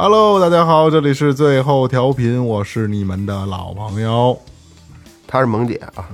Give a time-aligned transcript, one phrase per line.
[0.00, 4.40] Hello，大家好，这里是最后调频，我是你们的老朋友。
[5.26, 6.06] 她是萌姐啊，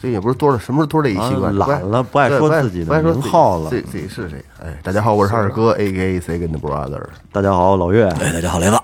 [0.00, 3.68] 这也不是多少，什么时候多这一习惯，啊懒了不爱对说自己的不爱说名号了。
[3.68, 4.44] 自己自己是谁？
[4.62, 7.02] 哎，大家好，我是二哥，A K A Second Brother。
[7.32, 8.78] 大家好，老岳，哎，大家好，雷子，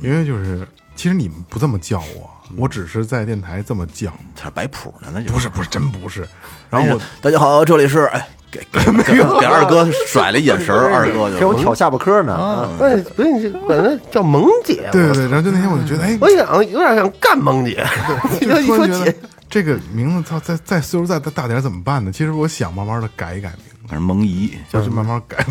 [0.00, 6.28] 因为就是，其实你们不这么叫我，我只是在电台这么叫，他是摆谱呢，那就不是不是，真不是。
[6.68, 12.34] 然后我大家好，这里是哎，给给给给二哥甩了一眼神儿，二哥就给我挑下巴颏呢。
[12.34, 17.86] 啊哎，不是，你管她叫萌姐，对对对，然后就那天我就觉得，哎，我想有点想干萌姐。
[18.40, 19.16] 你就说一说姐，
[19.48, 22.10] 这个名字，操，再再岁数再大点儿怎么办呢？
[22.12, 25.44] 其实我想慢慢的改一改名字，反正蒙姨，就是 慢慢改，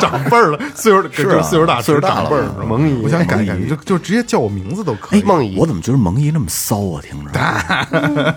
[0.00, 5.22] 长辈儿了，岁数是岁数大，岁数大长辈儿了是吧蒙姨我想改一改，就就直接叫我名字都可以。
[5.22, 7.02] 梦姨我怎么觉得蒙姨那么骚啊？
[7.02, 8.34] 听着，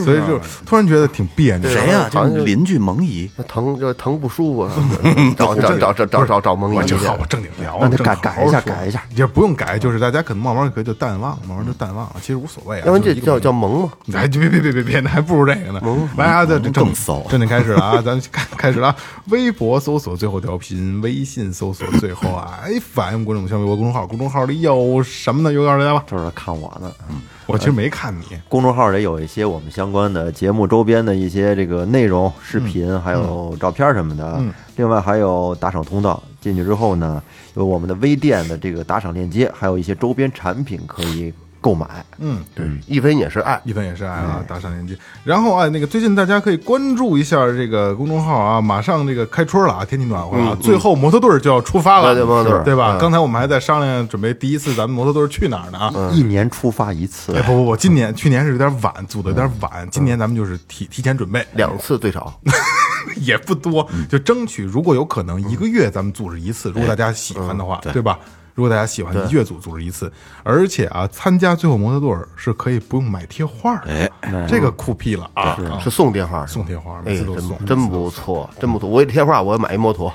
[0.00, 1.68] 所以就突然觉得挺别扭。
[1.70, 2.08] 谁呀？
[2.12, 4.70] 好像就邻居蒙姨，那疼就疼不舒服，
[5.36, 12.84] 找找找找找找找萌姨就好，我正经聊，改好好改一下说改一下也不用改，就是大家可能慢慢可以就淡忘，慢慢就淡忘了，其实无所谓啊。
[12.86, 13.92] 要不然这叫叫蒙嘛？
[14.14, 15.80] 哎，别别别别别，那还不如这个呢。
[16.16, 18.96] 来啊，这这正更骚正经开始了啊， 咱开开始了啊。
[19.28, 22.60] 微博搜索最后调频，微信搜索最后啊
[22.94, 25.52] FM 观众微博公众号，公众号里有什么呢？
[25.52, 26.04] 有告诉大家吧。
[26.06, 26.90] 就是看我呢。
[27.10, 27.16] 嗯
[27.46, 34.40] 我其实没看你，公众号里有一些我们相关的节目周边的一些这个内容、视频，还有照片什么的。
[34.76, 37.20] 另外还有打赏通道，进去之后呢，
[37.54, 42.04] 有我们的微店的这个打赏链接，还有一些周边产品可以购买。
[42.18, 43.58] 嗯，对，一分也是爱。
[43.64, 44.94] 一分也是爱啊，打赏链接。
[45.24, 52.96] 然后啊，那个最近大家可以关注一下这个公众号啊，马上这个开春了啊，天气暖和了啊，最后摩托队儿就要出发了，对对摩托队对吧？
[52.96, 56.10] 嗯刚才我们还在商量准备第一次咱们摩托队儿去哪儿呢啊？
[56.12, 62.32] 一年出发一次哎，，不不不，今年去年是有点晚，组的有点晚，今年咱们就是提提前准备，两次最少，
[63.16, 68.18] 也不多，就争取如果有可能一个月咱们组织一次，如果大家喜欢的话，对吧？
[68.54, 75.56] 如果大家喜欢，一月组组织一次，而且啊，参加最后摩托队儿是可以不用买贴画的，哎，这个酷毙了啊！
[75.70, 78.88] 啊是送贴画，送贴画，每哎，次都送，真真不错，真不错。
[78.88, 80.12] 我一贴画，我要买一摩托。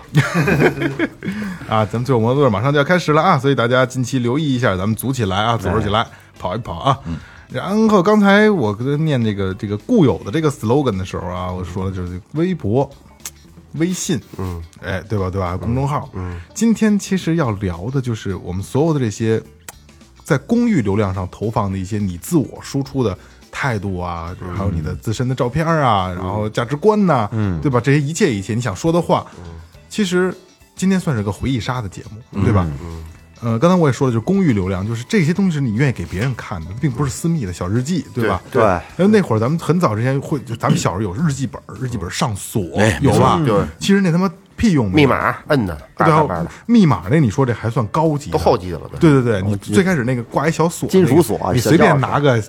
[1.67, 1.83] 啊！
[1.85, 6.05] 咱们最后摩托队马上就要开始了啊，所以大家近期留意一下，咱们组起来啊，组织起来，
[6.37, 6.99] 跑一跑啊。
[7.49, 12.89] 然后刚才我跟他念这个这个固有的这个 slogan 的时候啊，我说的就是微博、
[13.73, 15.29] 微信，嗯，哎，对吧？
[15.29, 15.55] 对吧？
[15.57, 19.41] 公众号，嗯，今天其实要聊的就是我们所有的这些
[20.23, 23.17] 在公域流量上投放的一些你自我输出的
[23.51, 27.79] 态度啊，还有你的自身的照片啊，然后价值观呐、嗯，对吧？
[27.79, 29.25] 这些一切一切你想说的话，
[29.89, 30.33] 其实
[30.75, 32.67] 今天算是个回忆杀的节目，对吧？
[33.41, 38.41] 呃，刚才我也说了，就是公域流量，就是这些东西是你愿意给别人看的，并不是私密的小日记，对吧？
[38.51, 38.63] 对
[38.97, 43.39] 因为那会儿咱们很早之前会，就咱们小时候有日记本，日记本上锁哎有吧？
[43.45, 48.89] 对其实那他妈屁用没有密码摁的，叭对啊密码那你说这还算高级的，都后级的了。
[48.99, 52.41] 对对对，你最开始那个挂一小锁，金属锁你随便拿个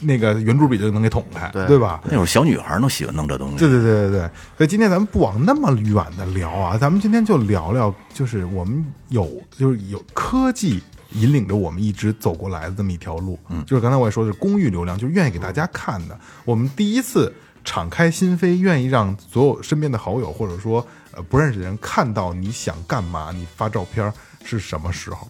[0.00, 2.00] 那个圆珠笔就能给捅开，对对吧？
[2.04, 10.82] 那会儿小女孩儿都喜欢弄这东西，对对对对对，所以今天咱们不往那么远的聊啊，咱们今天就聊聊，就是我们有就是有科技
[11.12, 16.18] 引领着我们一直走过来的这么一条路，嗯，就是刚才我也说的是公域流量，就是愿意给大家看的。
[16.44, 17.32] 我们第一次
[17.64, 24.12] 敞开心扉，愿意让所有身边的好友或者说呃不认识的人看到你想干嘛，你发照片
[24.44, 25.28] 是什么时候？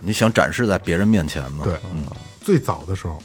[0.00, 1.62] 你想展示在别人面前吗？
[1.62, 1.78] 对，
[2.40, 3.22] 最早的时候，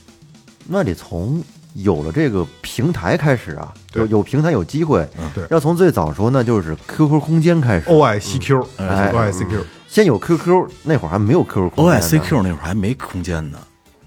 [0.67, 1.43] 那得从
[1.73, 5.07] 有了这个平台开始啊，有有平台有机会。
[5.33, 7.89] 对要从最早说那，就是 QQ 空间开始。
[7.89, 12.19] O I C Q，哎 O I C Q，先有 QQ，那会儿还没有 QQ 空 O 间 I 呢 C
[12.19, 13.57] Q 那会儿还没空间呢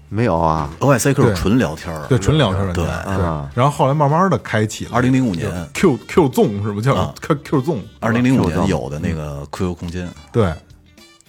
[0.09, 0.69] 没有啊。
[0.79, 3.49] ，O I C Q 对纯聊天儿，对，纯聊天软件，对对啊。
[3.55, 7.81] 然后后来慢慢的开启了二零零五年，Q Q 纵是不是叫啊 Q Q 纵？
[8.01, 10.53] 二零零五年有的那个 QQ 空间，对，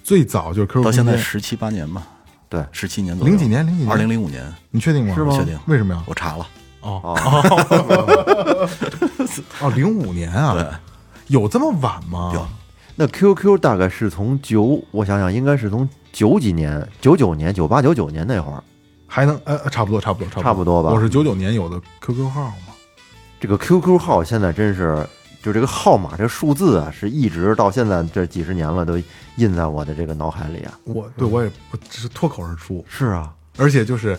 [0.03, 2.03] 最早就是 QQ 到现在空间十七八年吧，
[2.53, 3.31] 对，十七年左右。
[3.31, 3.89] 零几年零几年。
[3.91, 5.15] 二零零五年，你确定吗？
[5.15, 5.35] 是吗？
[5.35, 5.57] 确定？
[5.65, 6.03] 为什么呀？
[6.05, 6.47] 我查了，
[6.81, 7.01] 哦。
[7.03, 8.69] 哦。
[9.59, 10.67] 哦，零五年啊，对，
[11.35, 12.29] 有这么晚吗？
[12.35, 12.47] 有。
[12.95, 18.63] 那 QQ 大概是从九，我想想，应该是从九几年、九九年、九八、九九年那会儿，
[19.07, 20.83] 还能呃差不多差不多差不多。
[20.83, 20.91] 吧。
[20.91, 22.75] 我是九九年有的 QQ 号嘛，
[23.39, 25.03] 这个 QQ 号现在真是，
[25.43, 28.97] 就这个号码这个数字啊，是一直到现在这几十年了，都
[29.35, 30.79] 印在我的这个脑海里啊。
[30.85, 34.17] 我对我也不只是脱口而出，是啊，而且就是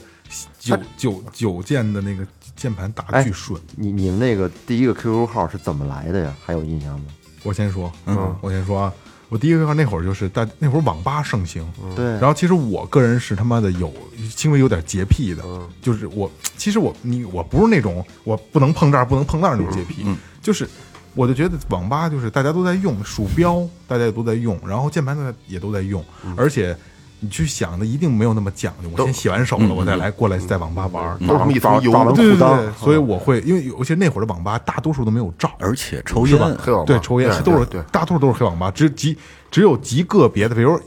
[0.59, 3.59] 九九九键的那个键盘打哎巨顺。
[3.75, 6.35] 你你们那个第一个 QQ 号是怎么来的呀？
[6.45, 7.07] 还有印象吗？
[7.43, 8.93] 我先说，嗯，我先说啊，
[9.31, 11.67] 我第一个 QQ 号那会儿就是在那会儿网吧盛行，
[11.97, 13.91] 对，然后其实我个人是他妈的有
[14.37, 15.43] 轻微有点洁癖的，
[15.81, 20.05] 就是我其实我你我不是那种我不能碰这儿不能碰那儿那种洁癖，
[20.43, 20.69] 就是
[21.15, 26.05] 我就觉得网吧就是大家都在用鼠标，大家也都在用，然后键盘大家也都在用，
[26.37, 26.77] 而且
[27.21, 31.17] 你去想的一定没有那么讲究，我先洗完手了，我再来过来在网吧玩儿。
[31.51, 36.87] 一层油对对对，所以我会，因为尤其那会儿的网吧大多数都没有照，而且抽烟，黑网吧。
[36.87, 39.17] 对，抽烟对都是对，大多数都是黑网吧，只极
[39.51, 40.79] 只有极个别的，比如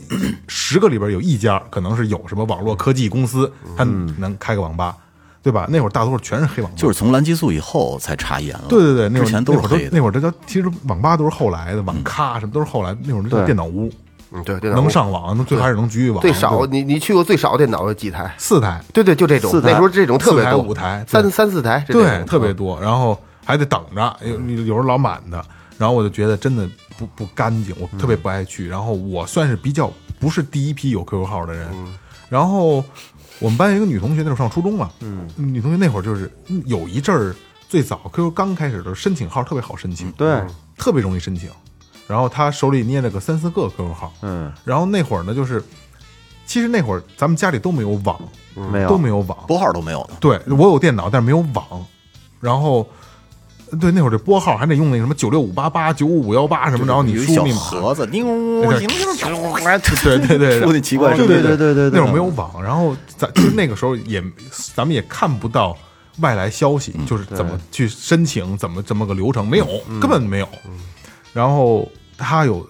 [0.48, 3.84] 十个里边有一家可能是有什么网络科技公司，他
[4.18, 4.96] 能开个网吧，
[5.48, 5.66] 对吧？
[5.70, 8.66] 那会儿大多数全是黑网吧，就是从蓝激素以后才查严了。
[8.68, 9.90] 对对对，那会儿之前都那会儿是黑的。
[9.94, 13.90] 那会儿这叫其实网吧都是后来的，网咖什么都是后来，那会儿那叫电脑屋，
[14.32, 18.36] 嗯，对，电脑能上网，能最开始能局域网，最少，你你去过最少电脑有几台？
[18.38, 25.42] 四台，对对，就这种，四台那时候这种特别多，四台五台三三四台，对，特别多，然后还得等着，有你有时候老满的，
[25.78, 28.68] 然后我就觉得真的不不干净，我特别不爱去。
[28.68, 29.90] 然后我算是比较
[30.20, 31.68] 不是第一批有 QQ 号的人，
[32.28, 32.84] 然后
[33.40, 37.36] 我们班有一个女同学，那时候上初中了，嗯，女同学那会儿就是嗯有一阵儿
[37.70, 40.42] 最早 QQ 刚开始的时候申请号特别好申请，对，
[40.78, 41.50] 特别容易申请，
[42.08, 45.64] 然后她手里捏了个三四个 QQ 号，嗯，然后那会儿呢就是。
[46.46, 48.18] 其实那会儿咱们家里都没有网，
[48.72, 48.88] 没有。
[48.88, 51.86] 都没有网，拨号都没有的，对我有电脑，但是没有网。
[52.40, 52.88] 然后，
[53.80, 57.58] 对那会儿这拨号还得用那什么九六五八八、九五五幺八什么，然后你输密码。
[57.58, 58.26] 盒子，叮，
[58.62, 61.28] 对叮对对对，出那奇怪对声。
[61.28, 64.24] 对对对对对那会儿没有网，然后咱其实那个时候也
[64.74, 65.78] 咱们也看不到
[66.20, 69.68] 外来消息，就是怎么去申请，怎么这么个流程没有，
[70.00, 70.48] 根本没有。
[71.34, 72.68] 然后他有，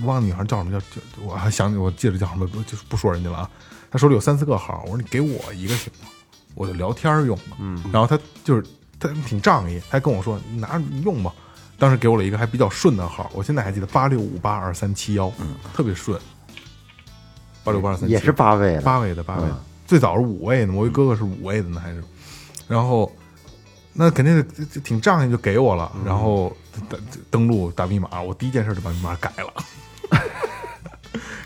[0.00, 3.50] 我忘了女孩叫什么叫叫，我还想我记得叫什么，不就是不说人家了啊。
[3.90, 6.08] 他手里有三四个号，我说你给我一个行吗？
[6.54, 7.38] 我就聊天用
[7.92, 8.64] 然后他就是
[8.98, 11.32] 他挺仗义，他还跟我说你拿着你用吧。
[11.78, 16.20] 当时给我了一个还比较顺的号，我现在还记得八六五八二三七幺，嗯，特别顺。
[17.62, 22.02] 八六八二三也是八位的，八位的八位的，最早是五位的，我一哥哥是五位的呢，还是，
[22.66, 23.12] 然后
[23.92, 24.44] 那肯定
[24.82, 26.56] 挺仗义，就给我了，然后
[26.88, 27.00] 登
[27.30, 29.52] 登录打密码，我第一件事就把密码改了。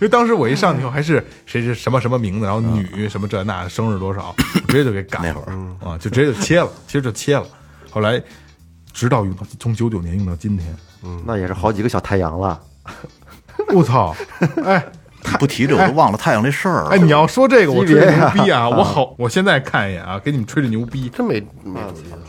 [0.03, 4.35] 因为当时我一上去以后还是谁是什么什么名字，然后女什么这那生日多少，
[4.67, 5.27] 直接就给改了。
[5.29, 7.47] 那会儿啊，就直接就切了，其实就切了。
[7.89, 8.21] 后来
[8.93, 12.61] 直到用到从九九年用到今天，嗯那也是好几个小太阳了。
[13.69, 14.13] 我操！
[14.65, 14.85] 哎
[15.39, 16.89] 不提这我都忘了太阳这事儿了。
[16.89, 18.67] 哎，你要说这个，我吹牛逼啊！
[18.75, 21.09] 我好，我现在看一眼啊，给你们吹吹牛逼。
[21.11, 21.79] 真没没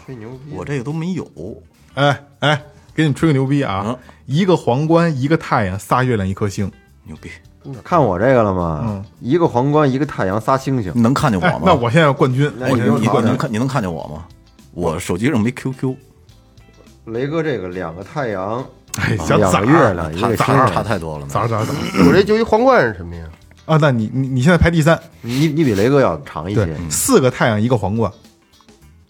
[0.05, 0.51] 吹牛逼！
[0.51, 1.27] 我这个都没有。
[1.95, 2.61] 哎哎，
[2.93, 3.83] 给你们吹个牛逼啊！
[3.87, 3.97] 嗯
[4.27, 6.71] 一个皇冠，一个太阳，仨月亮，一颗星。
[7.05, 7.29] 牛逼！
[7.83, 9.05] 看我这个了吗？
[9.19, 11.01] 一个皇冠，一个太阳，仨星星你。
[11.01, 13.07] 能看见我哎吗？，那我现在要冠军，我你你。
[13.25, 14.25] 能看你能看见我吗？
[14.73, 15.95] 我手机上没 QQ，
[17.05, 18.65] 雷哥这个两个太阳，
[18.97, 20.81] 哎，个月，亮，一个星星差。
[20.83, 21.31] 太多了呢。
[21.31, 23.25] 崽儿崽儿崽儿我这就一皇冠是什么呀？
[23.65, 23.77] 啊！
[23.79, 28.11] 那你你你现在排第三，你你比雷哥要长一对些，，四个太阳，一个皇冠。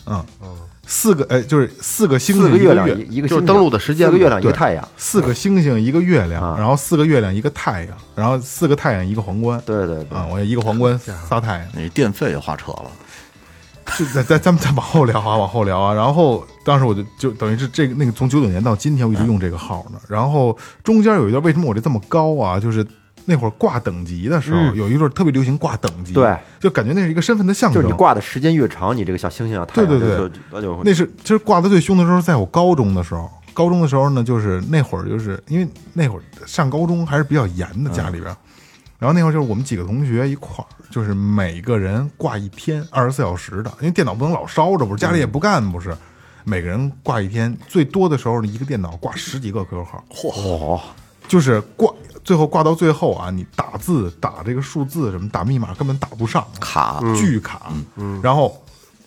[0.06, 0.50] 嗯嗯，
[0.96, 4.88] 四个呃，就是四个星星，四个一个月亮，一一个星星就是登录的时间嘛四个月亮，一个太阳。
[4.96, 9.60] 四个星星，一个月亮，啊然后四个月亮，一个太阳，然后四个太阳，一个皇冠。
[9.66, 11.68] 对对对啊，，我一个皇冠，仨太阳。
[11.76, 12.92] 你电费也花扯了，
[13.98, 15.94] 就咱咱咱们再往后聊啊，往后聊啊。
[15.96, 20.00] 然后当时我就就等于是这个那个从九九年到今天，我一直用这个号呢。
[20.08, 22.60] 然后中间有一段，为什么我这这么高啊？
[22.60, 22.86] 就是
[23.26, 27.82] 那会儿挂等级的时候，有一阵儿特别流行挂等级，对，就感觉那是一个身份的象征。
[27.82, 30.18] 就是你挂的时间越长，你这个小星星啊，太阳对对对。
[30.18, 33.30] 就就那就那是其实挂的最凶的时候，在我高中的时候。
[33.56, 38.36] 高中的时候呢，就是那会儿，就是因为那会儿上高中还是比较严的，家里边。
[38.98, 45.96] 然后那会儿就是我们几个同学一块儿，就是每个人挂一天，二十四小时的，因为电脑不能老烧着，不是家里也不干，不是，
[46.46, 50.82] 每个人挂一天，最多的时候呢，一个电脑挂十几个 QQ 号，嚯，
[51.28, 57.02] 就是挂，最后挂到最后啊，你打字打这个数字什么打密码根本打不上，卡。
[57.16, 57.74] 巨卡，
[58.22, 58.62] 然后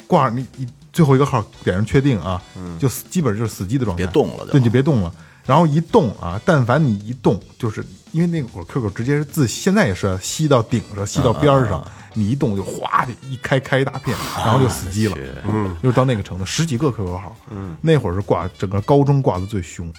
[0.07, 2.41] 挂你你最后一个号点上确定啊，
[2.79, 5.13] 就基本就是死机的状态，别动了就对，你就别动了。
[5.45, 19.93] 然后一动啊，但凡你一动，就是因为那会儿 QQ 直接是字现在也是吸到顶上，吸到边儿上，你一动就哗的一开开一大片，然后就死机了，嗯，又到那个程度，十几个 QQ 号，嗯，那会儿是挂整个高中挂的最凶，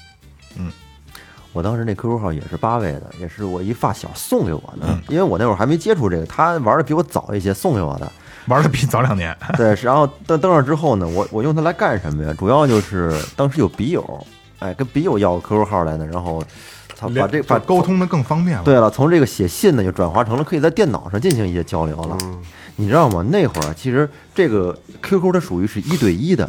[1.58, 8.08] 我当时那 QQ 号也是八位的，也是我一发小送给我的，因为我那会儿还没接触这个，他玩的比我早一些，送给我的。
[8.46, 9.36] 玩的比早两年。
[9.58, 12.32] 对，然后登登上之后呢，我我用它来干什么呀？
[12.38, 14.28] 主要就是当时有笔友，
[14.60, 16.44] 哎，跟笔友要 QQ 号来的，然后
[16.96, 17.82] 他把这把沟。
[17.82, 18.64] 通的更方便了。
[18.64, 22.16] 对了，从这个写信呢，就转化成了可以在电脑上进行一些交流了。
[22.76, 23.26] 你知道吗？
[23.32, 26.48] 那会儿其实这个 QQ 它属于是一对一的，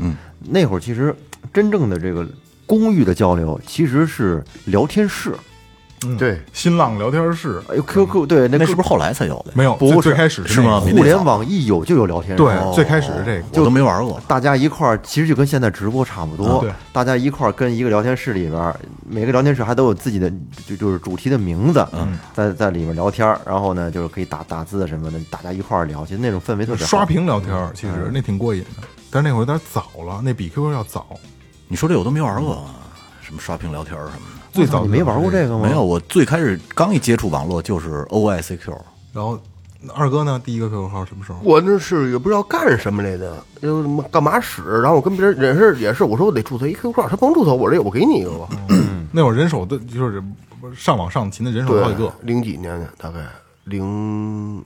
[0.50, 1.17] 那会儿其实
[1.55, 2.29] 真正的这个
[2.69, 5.33] 公寓的交流其实是聊天室。
[6.07, 9.51] 嗯对，新浪聊天室哎呦，QQ 对，那那是不是后来才有的？
[9.57, 12.37] 没有，不是最最开始是吗互联网一有就有聊天室？
[12.37, 13.61] 对，最开始是这个。
[13.61, 14.21] 我都没玩过。
[14.29, 16.59] 大家一块儿，其实就跟现在直播差不多。
[16.59, 20.33] 啊对大家一块儿跟一个聊天室里边儿，每个聊天室还都有自己的
[20.69, 31.09] 就就是主题的名字，嗯，在在里面聊天儿，然后呢，就是可以打打字什么的，大家一块儿聊，其实那种氛围特别好刷屏聊天儿，其实那挺过瘾的，但是那会儿有点早了，那比 QQ 要早。
[31.69, 32.65] 你说这我都没玩过，
[33.21, 34.39] 什么刷屏聊天什么的。
[34.51, 35.67] 最早你没玩过这个吗？
[35.67, 35.85] 没有，。
[35.85, 38.77] 我最开始刚一接触网络就是 OICQ，
[39.13, 39.39] 然后
[39.95, 41.39] 二哥呢，第一个 QQ 号什么时候？
[41.45, 48.49] 我那是也不知道干什么来的，又什么干嘛使，然后我跟别人也是也是，我说我得注册一 QQ 号，他甭注册，我这我给你一个吧。
[49.13, 50.23] 那会儿人手的就是
[50.75, 53.21] 上网上勤的人手好几个，，零几年的大概
[53.65, 54.65] 零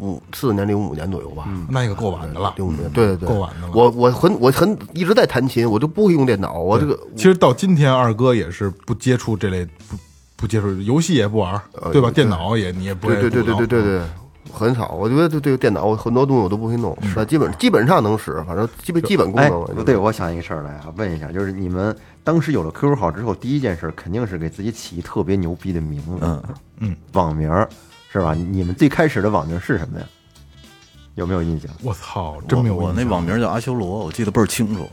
[0.00, 1.46] 五四年零五年左右吧。
[1.68, 2.54] 那个够晚的了。
[2.56, 3.72] 零五年，对对对，够晚的了。
[3.74, 9.96] 我我很我很一直在弹琴，我就不会用电脑，我这个其实到今天，二哥也是不接触这类不
[10.36, 11.60] 不接触游戏也不玩，
[11.92, 12.10] 对吧？
[12.10, 12.24] 对。
[12.24, 14.00] 电脑也你也不对对对对对对对，
[14.50, 14.88] 很少。
[14.92, 26.42] 我觉得对这个电脑，我很多东西我都不会弄，但基本基本上能使，反正基本基本功哎能对，我想一个事儿来啊，问一下，就是你们当时有了 QQ 号之后，第一件事肯定是给自己起一特别牛逼的名字，嗯
[26.78, 27.68] 嗯，网名儿
[28.12, 28.34] 是吧？
[28.34, 30.06] 你们最开始的网名是什么呀？
[31.16, 31.70] 有没有印象？
[31.82, 34.88] 我操，真没有我我那网名叫阿修罗，我记得倍儿清楚。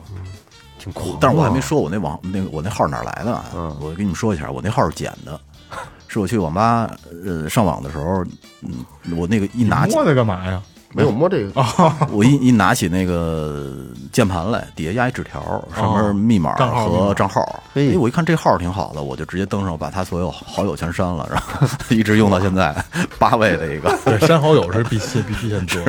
[0.79, 3.45] 挺酷的，但是我还没说我那网那个我那号哪儿来的啊？
[3.55, 5.39] 嗯我跟你们说一下，我那号是捡的，
[6.07, 6.89] 是我去网吧
[7.25, 8.23] 呃上网的时候，
[8.61, 8.85] 嗯，
[9.17, 10.61] 我那个一拿起摸它干嘛呀？
[10.93, 11.63] 没有摸这个，
[12.11, 13.73] 我一一拿起那个
[14.11, 15.41] 键盘来，底下压一纸条，
[15.75, 17.63] 上面密码和账号。
[17.73, 22.73] 嘿哎，我一看这号挺好的，我就直接登上，把他所有好友全删了，然后 一直用到现在，
[23.19, 23.97] 八位的一个。
[24.05, 25.81] 对， 删好友是必须必须先做。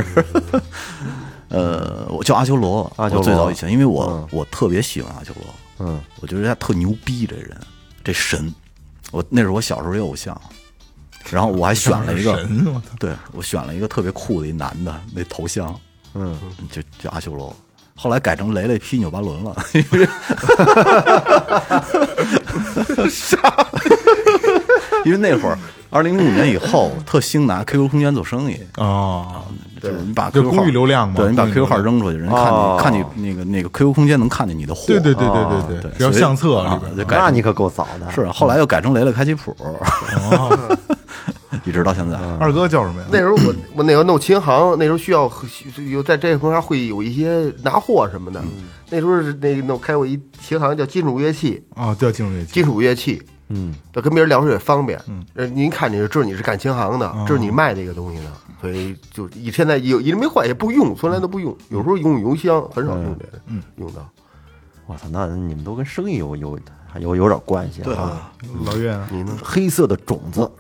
[1.49, 7.57] 呃，我叫阿修罗，阿修罗最早以前，因为我、嗯我特别喜欢阿修罗，嗯，我觉得他特牛逼，这人，
[8.05, 8.52] 这神，
[9.12, 10.38] 我那是我小时候的偶像。
[11.30, 12.97] 然后我还选了一个，我操！
[12.99, 15.75] 对我选了一个特别酷的一男的那头像，
[16.14, 16.37] 嗯，
[16.70, 17.54] 就叫阿修罗。
[17.94, 20.08] 后来改成雷雷劈纽巴伦了，因 为
[25.04, 25.58] 因为那会儿
[25.90, 29.42] 二零零五年以后特兴拿 QQ 空间做生意，哦，
[29.82, 32.76] 就是你把就 QQ 号公域流量嘛对你把 QQ 号扔出去，人看哦。
[32.78, 35.80] 你看你那个那个 QQ 空间能看见你的货，对对对对啊对。
[35.80, 38.08] 对，只要相册啊里边就改那你可够早的。
[38.12, 40.56] 是后来又改成雷雷开吉普，哦
[41.64, 42.16] 一直到现在。
[42.38, 43.08] 二哥叫什么呀？
[43.11, 45.30] 那时候我我那时候弄琴行，那时候需要
[45.90, 48.42] 有在这块儿会有一些拿货什么的。
[48.90, 54.99] 那时候是那弄开过一琴行叫金属乐器，啊，叫金属乐器金属乐器，嗯，这跟别人聊着也方便。
[55.06, 58.30] 嗯，您看你就知道你是干琴行的，知道你卖这个东西的，
[58.61, 61.54] 所以就以现在有一直没换，也不用，从来都不用。
[61.68, 64.08] 有时候用邮箱，很少用这个，嗯，用到。
[64.87, 66.58] 我操，那你们都跟生意有有
[66.90, 68.32] 还有有点关系啊。
[68.64, 69.37] 老岳啊，你呢？
[69.44, 70.50] 黑色的种子，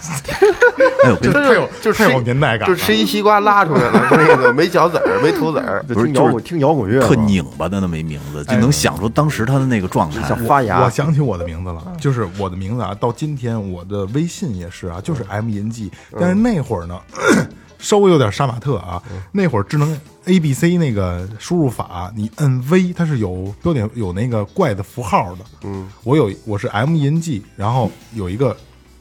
[1.04, 5.82] 哎，呦，真太有就太有年代感了，就吃一西瓜拉出来了， 那个没嚼籽儿，没吐籽儿。
[5.88, 10.26] 不是就是听摇滚听摇滚乐特拧巴的那么一名字，就能想出当时他的那个状态。
[10.26, 10.82] 像发芽。
[10.84, 16.98] 我想起我的名字了，就是我的名字啊，到今天我的微信也是啊，就是 M 银 G，但是那会儿呢，
[17.78, 19.02] 稍微有点杀马特啊，
[19.32, 28.56] 那会儿智能 A B C 那个输入法，你摁 V 它是有标点有那个怪的符号的，嗯，我有我是 M 银 G，然后有一个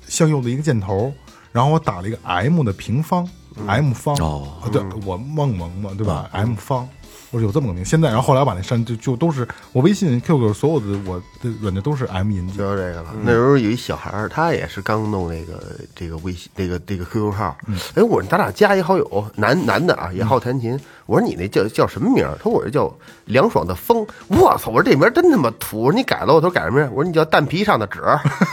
[0.09, 1.13] 向右的一个箭头，
[1.53, 3.25] 然后我打了一个 M 的平方
[3.65, 6.89] ，M 方，哦啊，对我梦萌嘛，对吧？M 方。
[7.31, 13.13] 我说有这么个名，现在然后后来我把那删，就就都是我微信、QQ 所有的我的软件都是 M 银知 G，道这个了。
[13.23, 15.61] 那时候有一小孩儿，他也是刚弄那个
[15.95, 17.55] 这个微信，这个这个 QQ 号。
[17.93, 20.79] 哎，我说咱俩加一好友，男男的啊，也好弹琴。
[21.05, 22.35] 我说你那叫叫什么名儿？
[22.37, 22.91] 他说我这叫
[23.25, 24.05] 凉爽的风。
[24.27, 24.71] 我操！
[24.71, 25.81] 我说这名儿真他妈土！
[25.81, 26.89] 我说你改了，我说改什么呀？
[26.91, 28.01] 我说你叫蛋皮上的纸，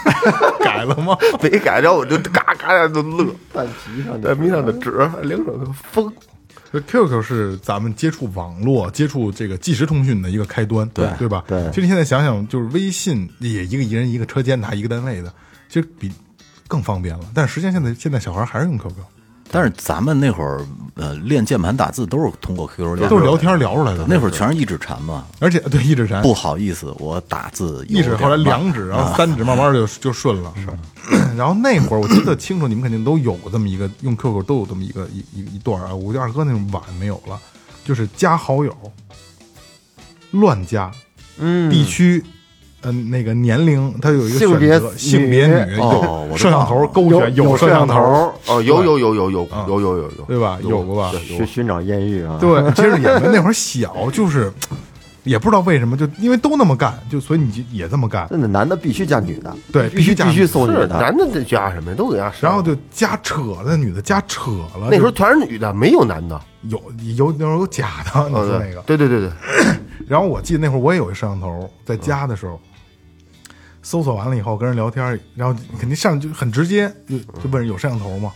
[0.60, 1.16] 改了吗？
[1.42, 3.26] 没改然后我就嘎嘎就乐。
[3.54, 4.90] 蛋皮上的蛋皮上的纸，
[5.22, 6.12] 凉爽的风。
[6.80, 11.44] 就 QQ 是咱们接触网络、接触这个即时通讯的一个开端，对对吧？
[11.48, 15.32] 对其实你现在想想，就是微信也一个一人一个车间的，还一个单位的，
[15.68, 16.12] 其实比
[16.68, 17.24] 更方便了。
[17.32, 18.94] 但是实际上现在现在小孩还是用 QQ，
[19.50, 20.60] 但是咱们那会儿
[20.94, 24.04] 呃练键盘打字都是通过 QQ 练，都是聊天聊出来的。
[24.08, 25.24] 那会儿全是一指禅嘛。
[25.38, 30.52] 而且对一指禅，不好意思，我打字一指后来两指，然后三指，慢慢就就顺了。
[30.56, 30.66] 是。
[31.36, 35.94] 然后那会儿我记得清楚，你们肯定都有过这么一个用 QQ 都有这么一个一一一段啊。
[35.94, 37.38] 我觉得二哥那种晚没有了，
[37.84, 38.74] 就是加好友，
[40.32, 40.90] 乱加，
[41.38, 42.24] 嗯，地区，
[42.82, 45.76] 嗯，那个年龄，它有一个性别选择，性别女
[46.36, 50.58] 摄像头勾选有摄像头，哦，有有有有有啊有有有有，对吧？
[50.62, 51.12] 有过吧？
[51.26, 54.52] 寻寻找艳遇啊，对，其实也没那会儿小，就是
[55.24, 58.28] 也不知道为什么，就因为都那么干，就所以你就也这么干。
[58.30, 61.96] 那男的必须加女的，对必须必须必须加女是搜女的，男的得加什么呀？
[61.96, 62.32] 都得加。
[62.40, 64.88] 然后就加扯了，女的加扯了。
[64.90, 66.40] 那时候全是女的，没有男的。
[66.68, 66.80] 有
[67.16, 68.80] 有那时候有假的，你哦，说那个。
[68.82, 69.75] 对对对对对，
[70.06, 72.60] 然后我记得那会儿我也有一摄像头，在家的时候，
[73.82, 78.32] 搜索完了以后跟人聊天，然后肯定上就很直接，就就问人有摄像头吗？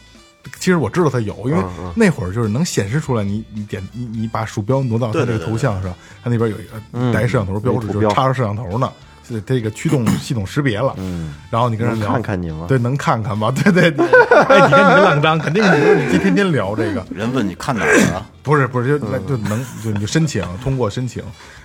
[0.58, 1.62] 其实我知道他有，因为
[1.94, 5.92] 那会儿就是能显示出来你，你点你你把鼠标挪到他这个头像上，
[6.24, 8.90] 他那边有一个带摄像头标志，就是插着摄像头呢，
[9.28, 10.94] 是这个驱动 系统识别了。
[10.96, 12.64] 嗯，然后你跟人聊，看看你吗？
[12.66, 13.52] 对，能看看吗？
[13.54, 14.06] 对对对，
[14.48, 18.26] 哎，你看你这浪张，肯定你说你天天聊这个，人问你看哪儿啊？
[18.42, 21.22] 不是不是，就那就能就你就申请，通过申请，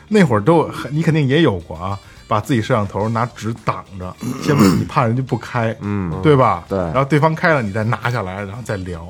[0.07, 6.65] 那会儿都有你肯定也有过啊，把自己摄像头拿纸挡着， 先你怕人家不开，嗯，对吧？
[6.69, 9.07] 对然后对方开了，你再拿下来，然后再聊，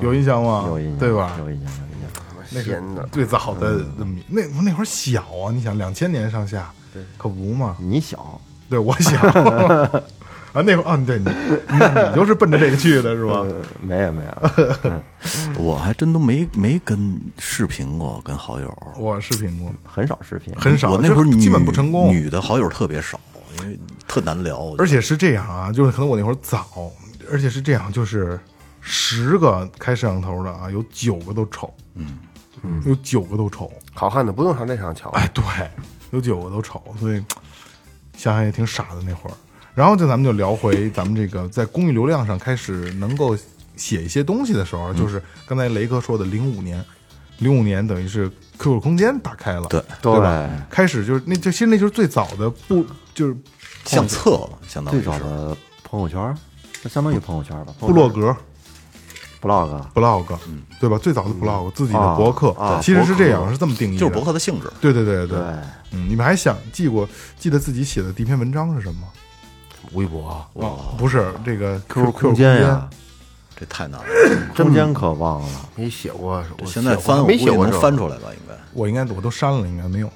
[0.00, 0.64] 有印象吗？
[0.68, 1.34] 有印象，对吧？
[1.38, 2.10] 有印象，有印象。
[2.50, 2.82] 那是！
[3.10, 6.70] 最早的那么那那会儿小啊，你想两千年上下，
[7.16, 7.76] 可不嘛？
[7.80, 9.18] 你小，对我小
[10.54, 13.40] 啊，那会儿啊，对你你你就是奔着这个去的是吧？
[13.40, 15.02] 呃没有没有，
[15.60, 23.18] 我还真都没没跟视频过，跟好友我视频过，很少视频，很少，我那会儿女基本不成功，女的好友特别少，
[23.58, 24.74] 因为特难聊。
[24.78, 26.64] 而且是这样啊，就是可能我那会儿早，
[27.30, 28.38] 而且是这样，就是
[28.80, 32.16] 十个开摄像头的啊，有九个都丑，嗯
[32.86, 35.10] 有九个都丑，好看的不用上那上瞧。
[35.10, 35.42] 哎，对，
[36.12, 37.22] 有九个都丑，所以
[38.16, 39.34] 想想也挺傻的那会儿。
[39.74, 43.36] 然后就咱们就聊回咱们这个在公益流量上开始能够
[43.76, 44.96] 写一些东西的时候，嗯。
[44.96, 46.82] 就是刚才雷哥说的零五年，
[47.38, 49.82] 零五年等于是 QQ 空间打开了，对。
[50.00, 50.48] 对吧？
[50.70, 52.84] 开始就是那就其实那就是最早的不
[53.14, 53.36] 就是
[53.84, 56.36] 相册了相当于最早是的朋友圈，
[56.82, 58.36] 那相当于朋友圈吧，部落格。
[59.42, 60.24] blog，blog，
[60.80, 60.96] 对吧？
[60.96, 64.72] 最早的 blog，自己的啊博客啊，其实是这样，是这么定义的，就是博客的性质。
[64.80, 65.38] 对对对对，
[65.90, 67.06] 嗯，你们还想记过
[67.38, 69.06] 记得自己写的第一篇文章是什么？
[69.92, 70.44] 微博。
[70.54, 72.88] 哦，不是这个 QQ 空空间呀，
[73.56, 74.06] 这太难了，
[74.56, 78.28] 空间可忘了，没写过，我现在翻我估计写过，能翻出来吧？
[78.32, 78.54] 应该。
[78.72, 80.10] 我应该我都删了，应该没有。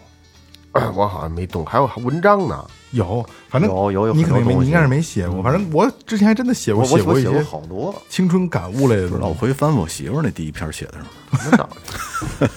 [0.94, 2.64] 我好像没动，还有文章呢。
[2.92, 5.42] 有，反正有有有你可能没，你应该是没写过。
[5.42, 9.34] 反正我之前还真的写过，写过过一些好多，青春感悟类的我。
[9.34, 11.06] 回翻翻我媳妇儿那第一篇写的什么。
[11.50, 11.68] 那倒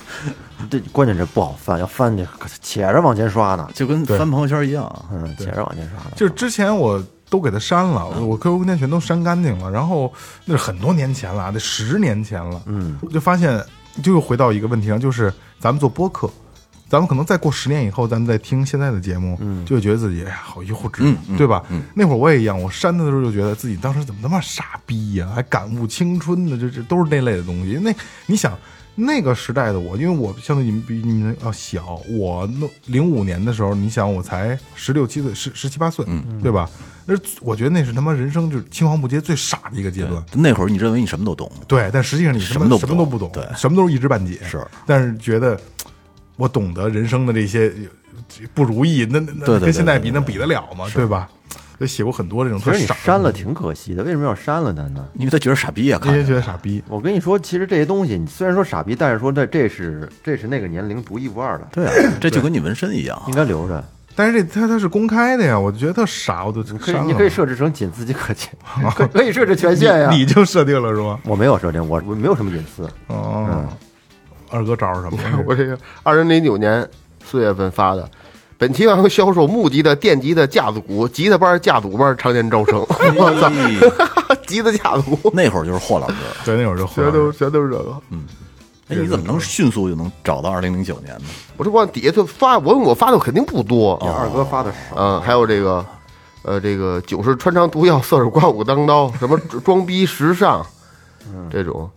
[0.69, 9.69] 这关键这不好翻，要翻去可且着往前刷呢，就跟翻朋友圈一样，嗯，且着往前刷呢，就是之前我都给他删了，我 QQ 空间全都删干净了。
[9.69, 10.13] 然后
[10.45, 12.61] 那是很多年前了，得十年前了。
[12.67, 13.61] 嗯，就发现
[14.01, 16.29] 就又回到一个问题上，就是咱们做播客，
[16.91, 21.63] 咱们可能再过十年以后，咱们再听现在的节目，嗯，就会觉得自己哎呀好幼稚，对吧？
[21.93, 27.79] 那会儿我也一样，我删的时候就觉得自己当时怎么那么傻逼呀、还感悟青春呢，这这都是那类的东西。
[27.81, 28.53] 那你想。
[28.93, 36.05] 那个时代的我，因为我相对你们比你们要小，我那零五年的时候，你想我才十六七岁，十十七八岁，
[36.43, 36.69] 对吧？
[37.05, 40.21] 那我觉得那是他妈人生就是青黄不接最傻的一个阶段。
[40.33, 44.37] 那会儿你认为你什么都懂，对，但实际上你什什么都不什么都不懂，懂对什么都是一知半解。
[44.43, 45.59] 是，但是觉得
[46.37, 47.71] 我懂得人生的这些
[48.53, 50.85] 不如意，那那跟现在比，对对能比得了吗？
[50.93, 51.29] 对吧？
[51.79, 55.03] 就写过很多这种其实你特傻删了挺可惜的，为什么要删了他呢？
[55.15, 56.83] 因为他觉得傻逼呀，看这些觉得傻逼。
[56.87, 61.91] 我跟你说，其实这些东西，你虽然说傻逼，但是说这这是这是那个年龄独一无二的，对啊，
[62.21, 63.33] 这就跟你纹身一样应。
[63.33, 63.83] 该留着。
[64.15, 68.49] 但是这他他是公开的呀，我觉得特傻，我都你可以你可以设置成仅自己可见，
[68.95, 70.09] 可可以设置权限呀。
[70.11, 71.19] 你你就设定了是吗？
[71.25, 72.87] 我没有设定，我我没有什么隐私。
[73.07, 73.65] 哦，
[74.51, 75.43] 二哥招着什么了？
[75.47, 76.87] 我这个二零零九年
[77.25, 78.09] 四月份发的，
[78.57, 82.79] 本期要销售木吉的电吉的架子鼓，吉他班、架子鼓班常年招生。
[83.17, 87.95] 我 操， 吉他架子鼓，那会儿就是霍老师，对，那会儿就全都全都是这个。
[88.09, 88.23] 嗯
[88.89, 91.23] 哎，你怎么能迅速就能找到二零零九年呢？
[91.55, 93.95] 我这往底下就发，我我发的肯定不多。
[93.95, 95.85] 二哥发的少，嗯，还有这个，
[96.43, 100.61] 呃，这个酒是穿肠毒药，色是刮骨当刀，什么装逼时尚，
[101.49, 101.89] 这种，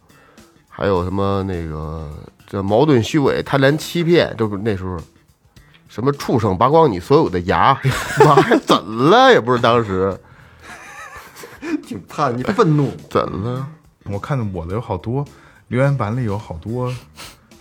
[0.77, 2.11] 还有什么那个
[2.49, 4.99] 这矛盾虚伪、贪婪欺骗，就是那时候，
[5.89, 7.81] 什么畜生拔光你所有的牙，
[8.67, 8.77] 怎
[9.09, 9.31] 了？
[9.31, 10.19] 也不是当时
[11.87, 12.93] 挺叛逆、愤怒。
[13.09, 13.65] 怎了？
[14.07, 15.25] 我看我的有好多
[15.69, 16.93] 留言板里有好多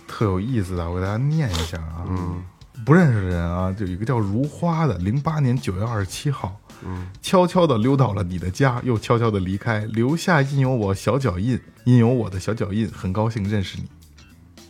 [0.08, 2.04] 特有意思的，我给大家念一下啊。
[2.08, 2.42] 嗯，
[2.84, 13.84] 不认识的人啊，就有一个叫如花的，零八年九月二十七号，嗯，悄悄地溜到了你的家，又悄悄地离开，留下印有我小脚印，印有我的小脚印，很高兴认识你。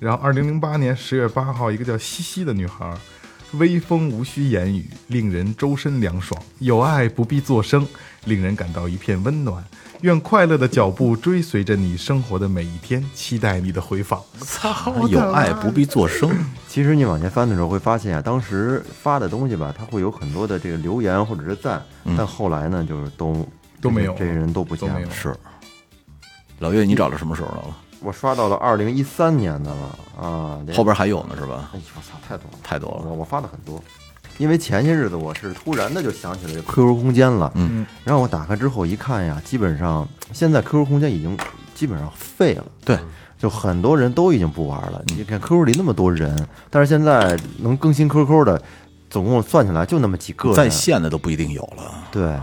[0.01, 2.95] 然后，二零零八年十月八号，一个叫西西的女孩，
[3.55, 6.41] 微风无需言语，令人周身凉爽。
[6.59, 7.87] 有爱不必作声，
[8.25, 9.65] 令人感到一片温暖。
[10.01, 14.23] 愿快乐的脚步追随着你生活的每一天，期待你的回访。
[14.41, 16.31] 操有爱不必作声，
[16.69, 21.83] 其实你往前翻的时候会发现啊，当时发的东西吧，它会有很多的这个留言或者是赞，
[22.19, 23.49] 但后来呢，就是都
[23.81, 25.11] 都没有这些人都不见了。
[25.11, 25.35] 是。
[26.59, 27.77] 老岳，你找到什么时候的了？
[28.01, 31.71] 我刷到了二零一三年的了啊，后边还有呢，是吧？
[31.73, 33.03] 哎呦我操，太多了，太多了。
[33.09, 33.83] 我我发的很多，
[34.39, 41.37] 因为前些日子我是突然的就想起来这 QQ 空间了，嗯，然后我打开之后一看呀，基本上现在 QQ 空间已经
[41.75, 42.99] 基本上废了，对，
[43.39, 45.03] 就很多人都已经不玩了。
[45.07, 46.37] 你看 QQ 里那么多人，
[46.71, 48.61] 但是现在能更新 QQ 的，
[49.09, 52.05] 总共算起来就那么几个人在线的都不一定有了。
[52.11, 52.37] 对，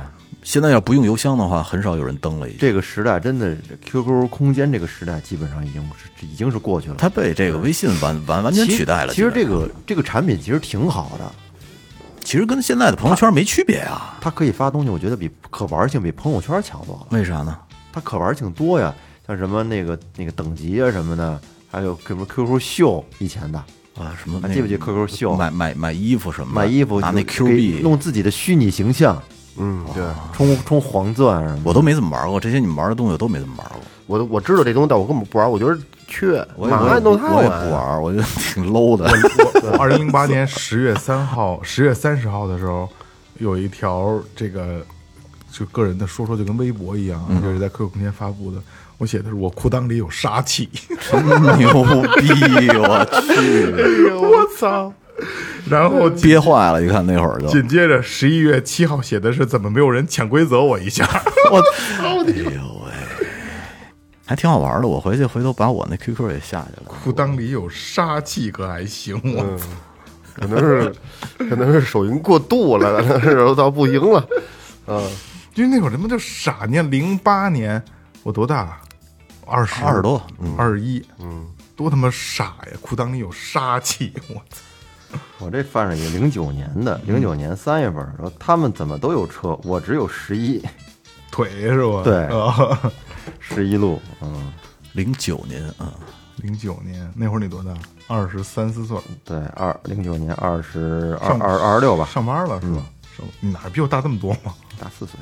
[0.44, 2.48] 现在要不用邮箱的话，很少有人登了。
[2.48, 6.96] 已经，这个时代真的 QQ 空间这个时代基本上已经是已经是过去了。
[6.98, 9.14] 它被这个微信完完完全取代了。
[9.14, 11.32] 其实这个这个产品其实挺好的，
[12.24, 14.18] 其实跟现在的朋友圈没区别啊。
[14.22, 17.08] 它可以发东西，我觉得比可玩性比朋友圈强多了。
[17.10, 17.58] 为啥呢？
[17.92, 18.94] 它可玩性多呀，
[19.28, 23.58] 像什么那个那个等级啊什么的，还有什么 QQ 秀以前的
[23.98, 26.62] 啊，什么那还记不记得 QQ 秀买买买衣服什么的？
[26.62, 29.22] 买衣服拿那 Q 给币，弄自己的虚拟形象，
[29.58, 31.62] 嗯，对，充充黄钻什么。
[31.66, 32.40] 我都没怎么玩过。
[32.40, 33.80] 这些你们玩的东西我都没怎么玩过。
[34.08, 35.78] 我都我知道这东西，但我根本不玩，我觉得
[36.14, 39.10] 缺，马我也我我也不玩，我觉得挺 low 的。
[39.64, 42.90] 我二零零八年十月三号、十月三十号的时候，
[43.40, 44.86] 有一条这个
[45.52, 48.58] 就个人的说说，就跟微博一样，就是在 QQ 空间发布的。
[48.98, 50.70] 我写的是我裤裆里有杀气，
[51.10, 51.26] 真
[51.58, 51.84] 牛
[52.18, 52.70] 逼！
[52.78, 54.94] 我去，我操！
[55.68, 56.84] 然后憋坏了。
[56.84, 61.04] 一看那会儿就，紧接着十一月七号写的是怎么没有人潜规则我一下，
[61.52, 62.24] 我操！
[62.28, 62.71] 哎呦喂，
[64.32, 64.88] 还挺好玩的。
[64.88, 66.84] 我回去回头把我那 QQ 也下去了。
[66.88, 69.66] 裤裆里有杀气可还行，我操！
[70.34, 70.96] 可能是
[71.50, 74.26] 可能是手淫过度了，可能是揉到不行了，
[74.88, 75.12] 嗯，
[75.56, 77.84] 因为那会儿他妈就傻年，零八年
[78.24, 78.80] 我多大？
[79.46, 82.78] 二十二十多嗯二十一，嗯，多他妈傻呀！
[82.80, 85.20] 裤裆里有杀气，我操！
[85.40, 90.64] 我这犯上一个零九年的，零九年三月份说他们怎么都有车，我只有十一，
[91.30, 92.02] 腿是吧？
[92.06, 92.80] 对啊，
[93.40, 94.52] 十一路，嗯，
[94.94, 95.94] 零九年啊，
[96.38, 97.74] 零九年那会儿你多大？
[98.08, 102.84] 二十三四岁，对，二零九年二十二上二二十六吧，上班了是吧？
[103.16, 104.54] 是吧你哪比我大这么多吗？
[104.80, 105.20] 大四岁，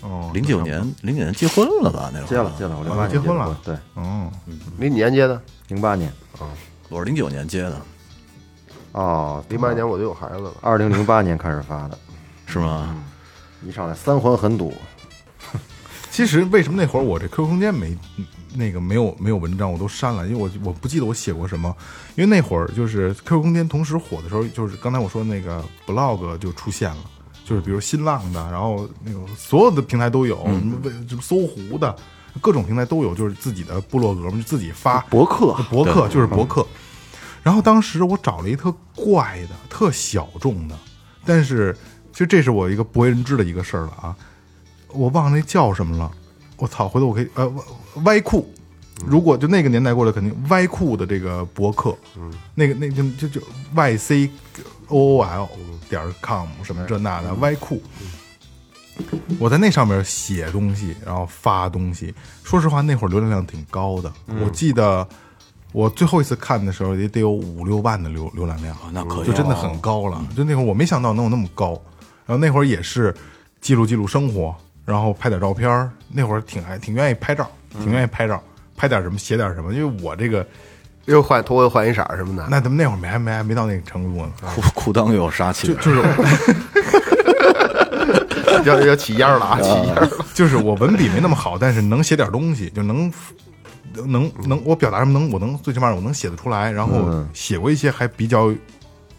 [0.00, 2.10] 哦，零九年零九年结婚了吧？
[2.12, 2.28] 那会儿。
[2.28, 3.58] 结了结了，我零八年结婚了？
[3.64, 4.30] 对，哦，
[4.78, 6.48] 零几年结的，零八年，哦
[6.88, 7.80] 我是零九年结的，
[8.92, 11.96] 哦，零八年我就有孩子了，二零零八年开始发的，
[12.46, 12.96] 是吗？
[13.62, 14.72] 一上来三环很堵，
[16.10, 17.96] 其实为什么那会儿我这 QQ 空间没
[18.54, 21.74] 那个没有没有文章，我都删了，因为我我不记得我写过什么。
[22.16, 27.04] 因为那会儿就是 QQ 空间同时火的时候，就是刚才我说那个 blog 就出现了，
[27.44, 31.94] 就是比如新浪的，然后那个所有的平台都有，什么为什么搜狐的，
[32.40, 36.66] 各种平台都有，就是自己的部落格嘛，就自己发博客博客就是博客。
[37.42, 40.76] 然后当时我找了一特怪的、特小众的，
[41.24, 41.74] 但是
[42.12, 44.16] 其实这是我一个不为人知的一个事儿了啊，
[44.92, 46.10] 我忘了那叫什么了。
[46.56, 47.50] 我操，回头我可以呃
[48.04, 48.52] 歪酷，
[49.06, 53.40] 如果就那个年代过来，肯定歪酷的这个博客，嗯，那个那就就就
[53.74, 54.30] y c
[54.88, 55.48] o o l
[55.88, 57.82] 点 com 什么这那的歪酷。
[59.38, 62.14] 我在那上面写东西，然后发东西。
[62.44, 64.12] 说实话，那会儿流量量挺高的。
[64.44, 65.08] 我记得
[65.72, 70.22] 我最后一次看的时候，也得有五六万的浏浏览量，那可以就真的很高了。
[70.36, 71.70] 就那会儿我没想到能有那么高。
[72.26, 73.14] 然后那会儿也是
[73.62, 74.54] 记录记录生活，
[74.90, 75.90] 然后拍点照片儿。
[76.12, 77.48] 那会儿挺爱挺愿意拍照，
[77.78, 78.42] 挺愿意拍照，
[78.76, 79.72] 拍点什么写点什么。
[79.72, 80.44] 因为我这个
[81.04, 86.02] 又换头发又换一色儿什么的，那怎么那会儿没还没还没到那个程度呢，裤裤裆又有杀气就，就是
[88.66, 93.12] 要 要起烟了啊，起烟了，就是我文笔没那么好，但是能写点东西，就能
[94.06, 98.52] 能能我表达什么能我能最起码我能写得出来，然后写过一些还比较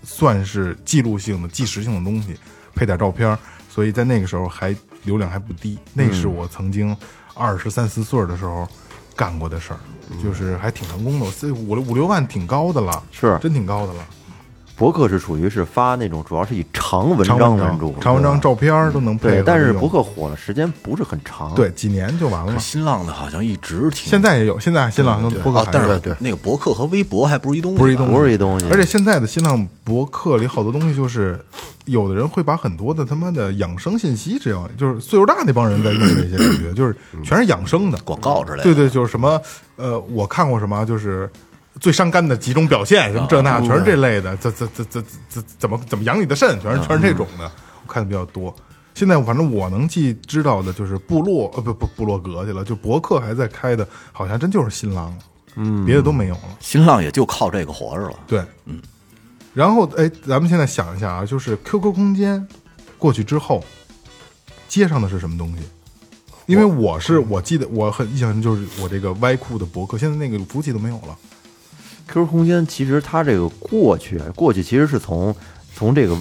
[0.04, 2.36] 算是记录性的、纪实性的东西，
[2.76, 5.78] 配点照片儿，所以在那个时候还流量还不低。
[5.94, 6.96] 那是我曾经
[7.34, 8.68] 二十三四岁的时候
[9.16, 9.80] 干过的事儿，
[10.22, 14.06] 就是还挺成功的，我四五六五六万挺高的了，是真挺高的了。
[14.82, 22.58] 博客是属于是发那种主要是以长文章为主，、长文章、照片都能配但是博客火了时间不是很长，对几年就完了。
[22.58, 28.14] 新浪的好像一直挺现在也有，现在新浪跟博客哦，但是那个博客和微博还不是一东西，不是一东西。
[28.16, 31.40] 不是一东西，而且现在的新浪博客里好多东西，就是
[31.86, 38.00] 有的人会把很多的他妈的养生信息，只要就是岁数大那帮人在用这些，感觉就是全是养生的。
[38.04, 38.64] 广告之类的。
[38.64, 39.40] 对对，就是什么
[39.76, 41.30] 呃，我看过什么，就是
[41.80, 44.36] 最伤肝的几种表现，什么这那，全是这类的。
[44.38, 47.52] 怎怎怎怎怎怎么怎么养你的肾，全是全是这种的，
[47.86, 48.54] 我看的比较多。
[48.94, 55.18] 现在反正我能记知道的就是部落呃不不部落格去了，就博客还在开的，好像真就是新浪了，
[55.56, 56.58] 嗯，别的都没有了。
[56.60, 58.20] 新浪也就靠这个活着了。
[58.28, 58.82] 对，嗯。
[59.54, 62.46] 然后哎，咱们现在想一下啊，就是 QQ 空间
[62.98, 63.64] 过去之后，
[64.68, 65.64] 接上的是什么东西？
[66.48, 71.18] 因为我是我记得我很印象深，就是我这个歪酷的博客，现在那个服务器都没有了。
[72.12, 75.34] QQ 空间其实它这个过去过去其实是从
[75.74, 76.18] 从这个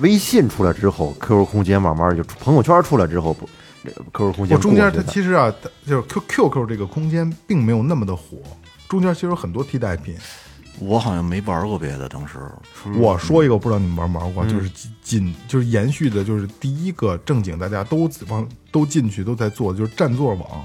[0.00, 3.48] 微信出来之后，QQ 空间慢慢就朋友圈出来之后，不
[3.84, 8.38] 这个 QQ 空间我中间它其实啊，它就是 Q QQ 这个空间并没有那么的火，
[8.88, 10.14] 中间其实有很多替代品。
[10.78, 12.38] 我好像没玩过别的，当时
[12.98, 14.70] 我说一个，我不知道你们玩没玩过，就是
[15.02, 20.64] 仅就是延续的，就是第一个正经大家都往都进去都在做，就是占座网，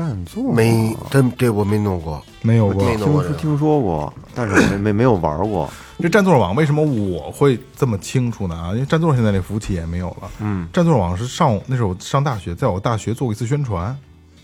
[0.00, 2.96] 占座没真这我没弄过，没有过没。
[2.96, 3.34] 弄过这个。
[3.34, 5.70] 听说听说过，但是没没没有玩过。
[5.98, 8.56] 这占座网为什么我会这么清楚呢？
[8.56, 10.30] 啊，因为占座现在这服务器也没有了。
[10.38, 13.94] 嗯，占座网是上那时候我上大学，在我大学做过一次宣传，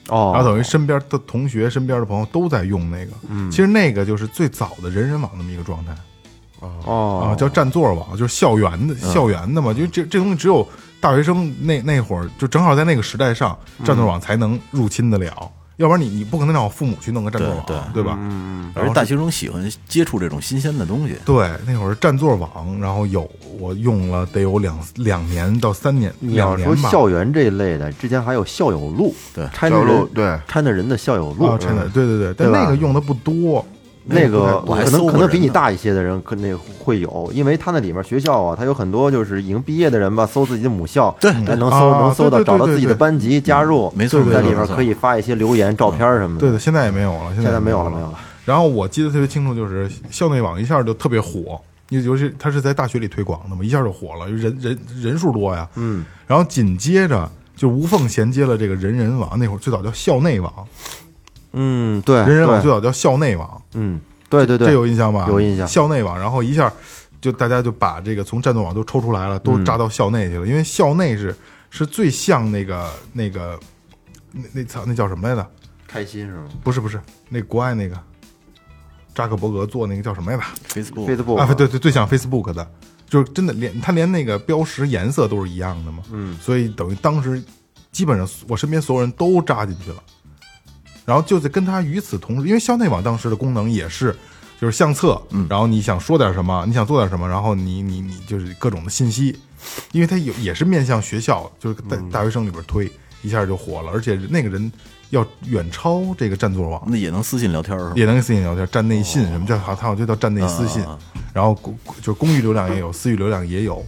[0.08, 3.12] 哦，然后等于身边的同学、身边的朋友都在用那个。
[3.30, 5.94] 嗯，其实那个就是最早的人人网那么一个状态
[6.60, 9.72] 哦啊，叫占座网，就是校园的校园的嘛。
[9.72, 10.66] 就这这东西只有
[11.00, 15.50] 大学生那那会儿就正好在那个时代上，占座网才能入侵得了。
[15.76, 18.18] 要不然你你不可能让我父母去弄个占座网，对对吧？
[18.74, 21.14] 而且大学生喜欢接触这种新鲜的东西。
[21.22, 26.88] 对，那会儿占座网，然后有我用了得有两两年到三年，你要说两年吧。
[26.88, 33.62] 校园这一类的，之前还有校友录，对拆校友录人对拆那人的校友录啊，，真的，对对对，但那个用的不多。
[34.06, 46.40] 那个可能可能比你大一些的人可那会有，因为他那里面学校啊，他有很多就是已经毕业的人吧，搜自己的母校，对哎能搜啊能搜到找到自己的班级加入，没错在里面可以发一些留言、照片什么的。
[46.40, 48.18] 对的，现在也没有了，现现在没有有了，没有了。
[48.44, 55.68] 然后我记得特别清楚，就是校内网一下就特别火，尤尤其他是在大学里推广的嘛，一下就火了，人人人数多呀。
[55.74, 56.04] 嗯。
[56.28, 60.52] 然后紧接着就无缝衔接了这个人人网，那会儿最早叫校内网，
[61.58, 65.26] 嗯，对，人人网最早叫校内网，嗯，对对对，这有印象吧？
[65.28, 66.70] 有印象校内网，然后一下
[67.20, 71.34] 就大家就把这个从战斗网都抽出来了，都扎到校内去了，因为校内是
[71.70, 73.58] 是最像那个那个
[74.32, 75.50] 那那操那叫什么来着？
[75.86, 77.96] 开心是吗不是不是，那国外那个
[79.14, 82.70] 扎克伯格做那个叫什么来着？Facebook？Facebook 啊，对对，最像 Facebook 的，
[83.08, 86.02] 就是真的连他连那个标识颜色都是一样的嘛。
[86.12, 87.42] 嗯，所以等于当时
[87.92, 89.96] 基本上我身边所有人都扎进去了，
[91.06, 94.14] 然后就在跟它与此同时，因为校内网当时的功能也是。
[94.58, 99.38] 就是相册，然后你想说点什么，你想做点什么，然后你你你就是各种的信息，
[99.92, 102.90] 因为它有也是面向学校，就是在大学生里边推，
[103.20, 104.72] 一下就火了，而且那个人
[105.10, 107.92] 要远超这个占座网，那也能私信聊天是吧？
[107.96, 110.82] 也能跟私信聊天，站内信什么叫好，它好像叫站内私信
[111.34, 113.84] 然后公就是公域流量也有，私域流量也有，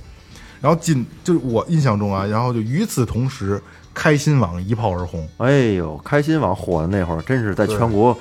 [0.61, 3.59] 然后进就是我印象中啊，然后就与此同时，
[3.94, 8.16] 开心网一炮而红，哎呦，开心网火的那会儿，真是在全国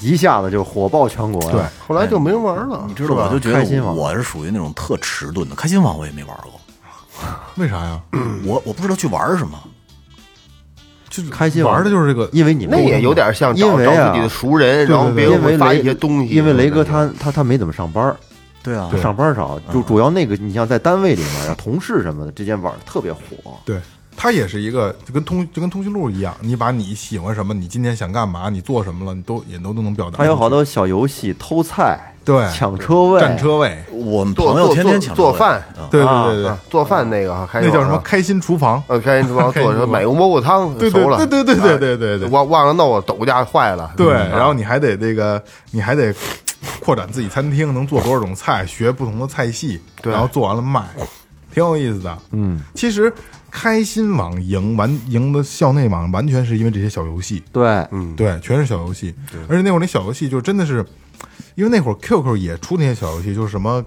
[0.00, 1.50] 一下子就火爆全国呀。
[1.52, 6.60] 对后来就没人玩了，你知道，是吧我就觉开心网得我是属于那种特迟钝的，开心网我也没玩过，
[7.56, 8.00] 为啥呀？
[8.44, 9.58] 我我不知道去玩什么。
[11.10, 16.32] 就是开心玩的就是这个，因为你们那也有点像因为啊找自己的熟人，对然后别对因为人会发一雷些东西。
[16.32, 18.16] 因为雷哥他他他没怎么上班，
[18.62, 23.20] 对啊，上班少，就主要那个你像在单位里面啊，同事什么的之间玩儿特别火。
[23.64, 23.76] 对。
[24.22, 30.18] 它也是一个，就跟通就跟通讯录一样，你把你喜欢什么，你今天想干嘛，你做什么了，你都也都都能表达。
[30.18, 35.88] 还有好多小游戏，偷菜、对抢车位、占车位，我们做朋友做做天天抢做饭，嗯。
[35.90, 36.42] 对啊对对。
[36.42, 37.94] 对啊，做饭那个还有那叫什么？
[37.94, 38.00] 啊？
[38.04, 39.86] 开心厨房，呃，开心厨房做什么？
[39.86, 41.78] 买个蘑菇汤对对熟了，对对对对啊。
[41.78, 42.28] 对对对。
[42.28, 43.90] 忘忘了弄了，抖架坏了。
[43.96, 44.28] 对，嗯。
[44.32, 46.14] 然后你还得这个，你还得
[46.84, 50.12] 扩展自己餐厅，能做多少种菜，学不同的菜系，对。
[50.12, 50.82] 然后做完了卖，
[51.54, 52.18] 挺有意思的。
[52.32, 53.10] 嗯，其实
[53.50, 59.14] 开心网赢完赢的校内网，完全是因为这些小游戏，对，嗯，对，全是小游戏。
[59.48, 60.84] 而且那会儿那小游戏就真的是，
[61.54, 63.84] 因为那会儿 QQ 也出那些小游戏，就是什么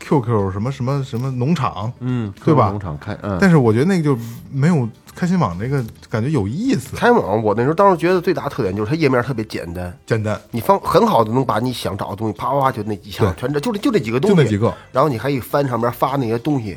[0.00, 2.70] QQ 什么什么什么农场，嗯，对吧？
[2.70, 4.18] 农场开，嗯，但是我觉得那个就
[4.52, 16.76] 没有开心网那个感觉有意思，开网我那时候当时觉得最大特点就是它页面特别简单，简单，你方很好的能把你想找的东西啪啪啪就那几下全这就这就这几个东西，就那几个，然后你还可以翻上面发那些东西，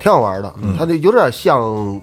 [0.00, 0.52] 挺好玩的。
[0.62, 2.00] 嗯它这有点像，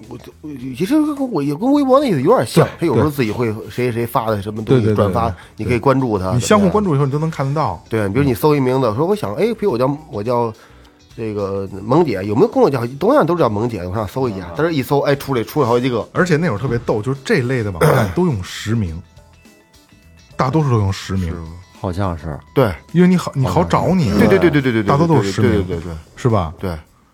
[0.76, 2.72] 其实跟我也跟微博那意思有点像对。
[2.80, 6.68] 它有时候自己会谁谁谁发的什么东对对对西转发，你可以关注他，你相互。
[6.68, 7.82] 关注以后，你都能看得到。
[7.88, 10.52] 对，比如你搜一名字，说我想，哎，比如我叫我叫
[11.16, 12.86] 这个萌姐，有没有跟我叫？
[13.00, 16.06] 同样都是叫萌姐，我上搜一下，但是一搜，哎，出来出来好几个。
[16.12, 19.02] 而且那会儿特别逗，就是这类的网站都用实名，
[20.36, 21.34] 大多数都用实名，
[21.80, 26.52] 好像是对，因为你好你好找你，对对对对对对对，大多都是实名，对对对对是吧？
[26.60, 26.70] 对。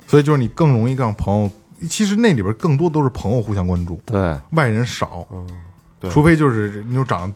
[0.07, 1.51] 所以就是你更容易让朋友，
[1.89, 5.47] 其实那里边更多都是朋友互相关注，对，外人少，嗯
[5.99, 6.11] 对。
[6.11, 7.35] 除非就是你就长得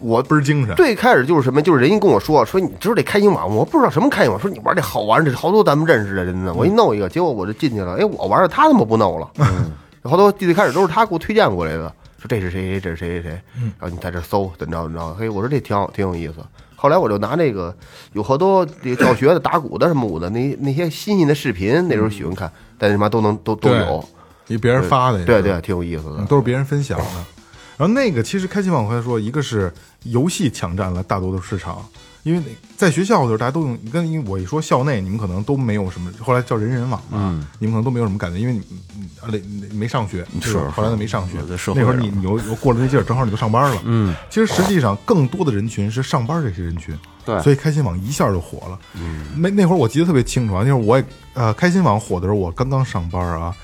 [0.00, 6.52] 我倍儿精神，最开始就是什么，就是人家跟我说说你知道这开心网，我不知道什么开心网，说你玩这好玩，这好多咱们认识的人呢。
[6.54, 9.30] 我一弄一个，结果我就进去了，哎，我玩的他怎么不弄了，
[10.04, 13.40] 好多最开始都是他给我推荐过来的，说这是谁谁，这是谁谁谁，
[13.78, 16.34] 然后你在这搜怎么着怎么着，嘿，我说这挺好，挺有意思。
[16.76, 17.74] 后来我就拿那个
[18.12, 18.64] 有好多
[18.98, 24.08] 教学的、打鼓的什么舞的，那那些新鲜的视频，那时候喜欢看，但是嘛都能都都对有，
[24.46, 26.26] 你别人发的对对，挺有意思的嗯。
[26.26, 27.04] 都是别人分享的。
[27.76, 29.72] 然后那个其实开心网，我刚才说，一个是
[30.04, 31.84] 游戏抢占了大多的市场，
[32.26, 38.60] 因为那在学校的时候大家都用，跟因为我一说校内，你们可能都没有什么，后来叫人人网嘛，你们可能都没有什么感觉，因为你
[38.98, 39.40] 你啊没
[39.72, 41.34] 没上学，是吧后来都没上学。
[41.76, 46.92] 那会儿你你又又过了那劲儿，正好你就上班了，嗯，其实实际上更多的人群是上班这些人群，
[47.24, 47.40] 对。
[47.42, 53.54] 所以开心网一下就火了，嗯，那那会儿我记得特别清楚啊，那会儿我也呃开心网火的时候，我刚刚上班啊，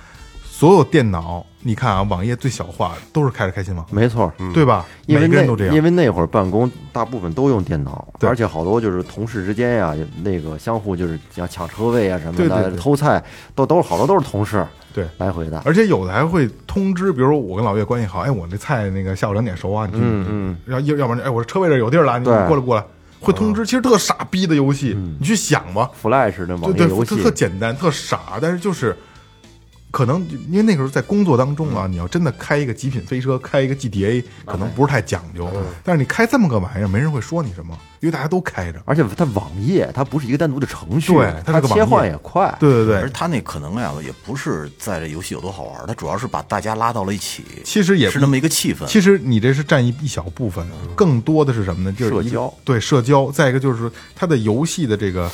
[0.48, 4.85] 所有电脑你看啊，网页最小化都是开着开心网，没错，对吧？
[5.07, 8.29] 因为那每个人都这样，因为那会儿办公大部分都用电脑，对。
[8.29, 12.79] 而且好多就是同事之间呀，那个相互就是像抢车位啊什么的，对对对。
[12.79, 13.22] 偷菜
[13.55, 15.07] 都都是好多都是同事对。
[15.18, 15.62] 来回的。
[15.64, 20.27] 而且有的还会通知，比如说我跟老岳关系好，哎，我那菜那个下午两点熟啊，你去，嗯。
[20.29, 22.35] 嗯，要要要不然哎，我这车位这有地儿了，你对。
[22.48, 22.85] 过来过来，
[23.20, 23.64] 会通知。
[23.64, 27.22] 其实特傻逼的游戏，你去想吧，Flash 的对网页对，特游戏。
[27.22, 28.96] 特简单，特傻，但是就是
[29.92, 35.48] 可能因为那个时候在工作当中啊，你要真的开一个极品飞车，开一个 GTA，可能不是太讲究，
[35.85, 38.81] 但是你开这么个玩意儿，没人会说你什么，因为大家都开着。
[38.87, 42.52] 而且它网页它不是一个单独的程序，对它它切换也快。
[42.59, 48.87] 对对对，而它那可能呀，也不是在这游戏有多好玩，它主要是把大家拉到了一起，其实也是那么一个气氛。
[48.87, 51.92] 其实你这是占一一小部分，更多的是什么呢？
[51.92, 52.55] 就是社交。
[52.64, 55.31] 对社交，再一个就是它的游戏的这个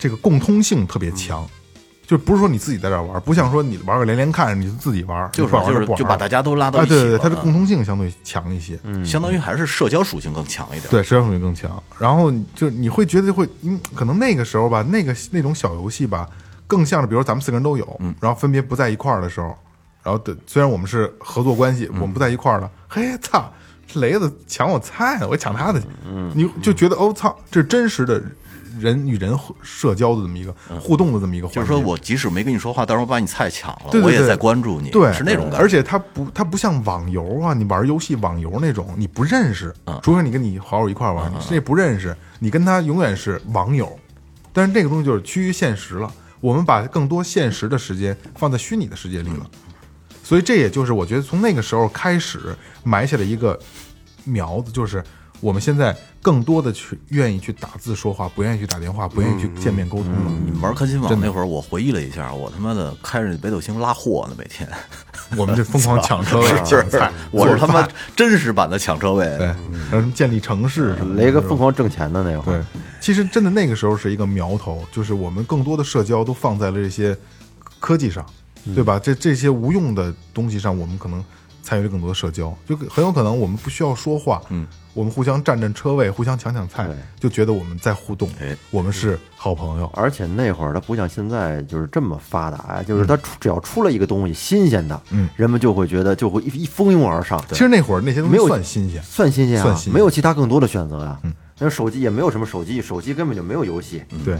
[0.00, 1.48] 这个共通性特别强，
[2.08, 10.84] 就不是说你自己在这儿玩，不像说你玩个连连看，你就自己玩，就是你不玩就是不玩就把大家都拉到啊，一起哎，对对对，它的共嗯通性相对强一些，相当于还是社交属性更强一点。
[10.90, 11.70] 对，社交属性更强。
[11.98, 16.26] 然后就你会觉得会，嗯，可能那个时候吧，那个那种小游戏吧，
[16.66, 19.54] 更像是比如咱们四个人都有，然后分别不在一块儿的时候，
[20.02, 23.52] 然后的虽然我们是合作关系，我们不在一块儿了，嘿，操，
[23.86, 25.86] 这雷子抢我菜呢，我抢他的去，
[26.34, 28.18] 你就觉得哦操，这是真实的
[28.78, 31.62] 人与人社交的这么一个互动的这么一个环境。
[31.62, 35.58] 就是说我即使没跟你说话，但是我把你菜抢了，对对对我也在关注你，对，是那种感觉。
[35.58, 43.98] 而且它不，它不像网游啊，你玩游戏网游那种，你不认识，除非你跟你好友一块玩，你这不认识，你跟他永远是网友。
[44.52, 49.46] 但是这个东西就是趋于现实了，我们把更多现实的时间放在虚拟的世界里了，
[50.24, 53.58] 所以这也就是我觉得从那个时候开始埋下了一个
[54.24, 55.02] 苗子，就是
[55.40, 60.32] 我们现在更多的去愿意去打字说话，不愿意去打电话，不愿意去见面沟通了。
[60.44, 64.68] 你们玩开心网那会儿，我回忆了一下，我他妈的开着北斗星拉货呢，每天。
[65.36, 69.26] 我们这疯狂抢车位、 就是，我是他妈真实版的抢车位。
[69.36, 69.54] 对，
[69.90, 71.22] 什么建立城市什么的。
[71.22, 72.66] 雷哥疯狂挣钱的那会对儿，，
[72.98, 77.14] 其实真的那个时候是一个苗头，就是我们更多的社交都放在了这些
[77.78, 78.24] 科技上，
[78.74, 78.98] 对吧？
[78.98, 81.22] 这这些无用的东西上，我们可能
[81.68, 86.88] 参与了更多的社交，就很有可能我们不需要说话，嗯，我们互相占占车位，互相抢抢菜，
[87.20, 89.90] 就觉得我们在互动哎，我们是好朋友。
[89.92, 101.20] 而且那会儿它不像现在就是这么发达呀，就是它出只要出了一个东西新鲜的，嗯，人们就会觉得就会一一蜂拥而上，其实那会儿那些东西没有算新鲜，算新鲜啊，算新鲜没有其他更多的选择呀。
[101.58, 104.38] 那手机也没有什么手机，手机根本就没有游戏，对。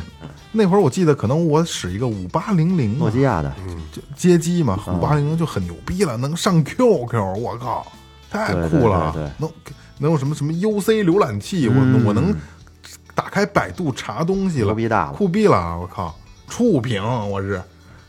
[0.53, 3.53] 那会儿我记得可能我使一个五八零零诺基亚的，
[3.93, 6.85] 就街机嘛，五八零零就很牛逼了，能上 QQ，
[7.39, 7.87] 我靠，
[8.31, 9.13] 太酷了！
[9.13, 9.53] 对对对对能
[9.99, 12.35] 能有什么什么 UC 浏览器，我我能
[13.15, 15.77] 打开百度查东西了，牛逼大了酷毙了！
[15.79, 16.17] 我靠，
[16.49, 17.61] 触屏我是，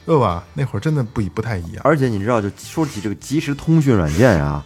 [0.06, 0.44] 对吧？
[0.54, 1.82] 那会儿真的不不太一样。
[1.84, 4.64] 而且你知道，就说起这个即时通讯软件呀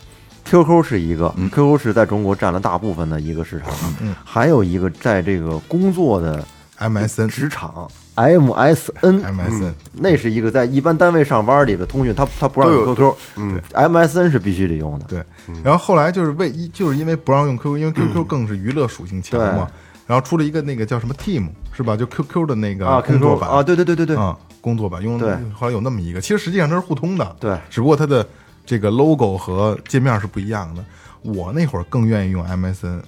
[0.53, 6.45] ，QQ 是一个，QQ 是在中国占了大部分的一个市场，嗯还有一个在这个工作的
[6.77, 9.23] MSN 职场 MSN。
[9.23, 15.05] MSN 那是一个在一般单位上班里的通讯，它它不让用 QQ，嗯，MSN 是必须得用的。
[15.07, 15.23] 对，
[15.63, 19.67] 然后后来就是为一就是因为不让用 QQ，因为 QQ 更是娱乐属性强嘛，
[20.05, 21.97] 然后出了一个那个叫什么 Team 是吧？
[21.97, 23.49] 就 QQ 的那个啊工作版。
[23.49, 25.01] 啊，对对对对对，啊，工作版。
[25.01, 25.33] 用对。
[25.55, 27.57] 后来有那么一个，其实实际上它是互通的，对。
[27.69, 28.23] 只不过它的
[28.65, 30.83] 这个 logo 和界面是不一样的。
[31.21, 33.01] 我那会儿更愿意用 MSN，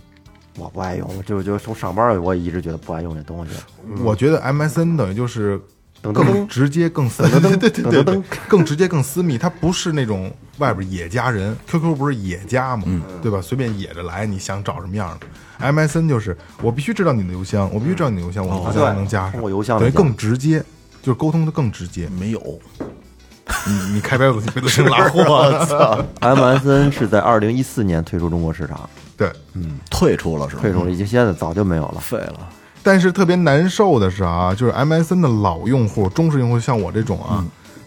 [0.57, 3.53] 我不爱用，我就就从上班我也一直觉得不爱用这东西。
[4.03, 5.59] 我觉得 MSN 等于就是
[6.01, 9.37] 更直接、更私，对对对对对，更直接、更私密。
[9.37, 12.85] 它不是那种外边野家人，QQ 不是野家嘛，
[13.21, 13.41] 对吧？
[13.41, 15.27] 随便野着来，你想找什么样的
[15.71, 19.41] ？MSN 就是我必须知道你的邮箱，我必须知道你的邮箱，我才能加上。
[19.41, 20.63] 我邮箱等于更直接，
[21.01, 22.07] 就是沟通的更直接。
[22.09, 22.59] 没有，
[23.67, 25.23] 你你开白子你都拉货
[25.65, 29.31] 操，MSN 是在二零一四年退出中国市场，对。
[29.53, 30.61] 嗯退出了是吧？
[30.61, 31.99] 退出了，已经现在早就没有了。
[31.99, 32.49] 废了。
[32.83, 37.43] 但是特别难受的是啊，就是 MSN 的老用户、忠实用户，像我这种啊，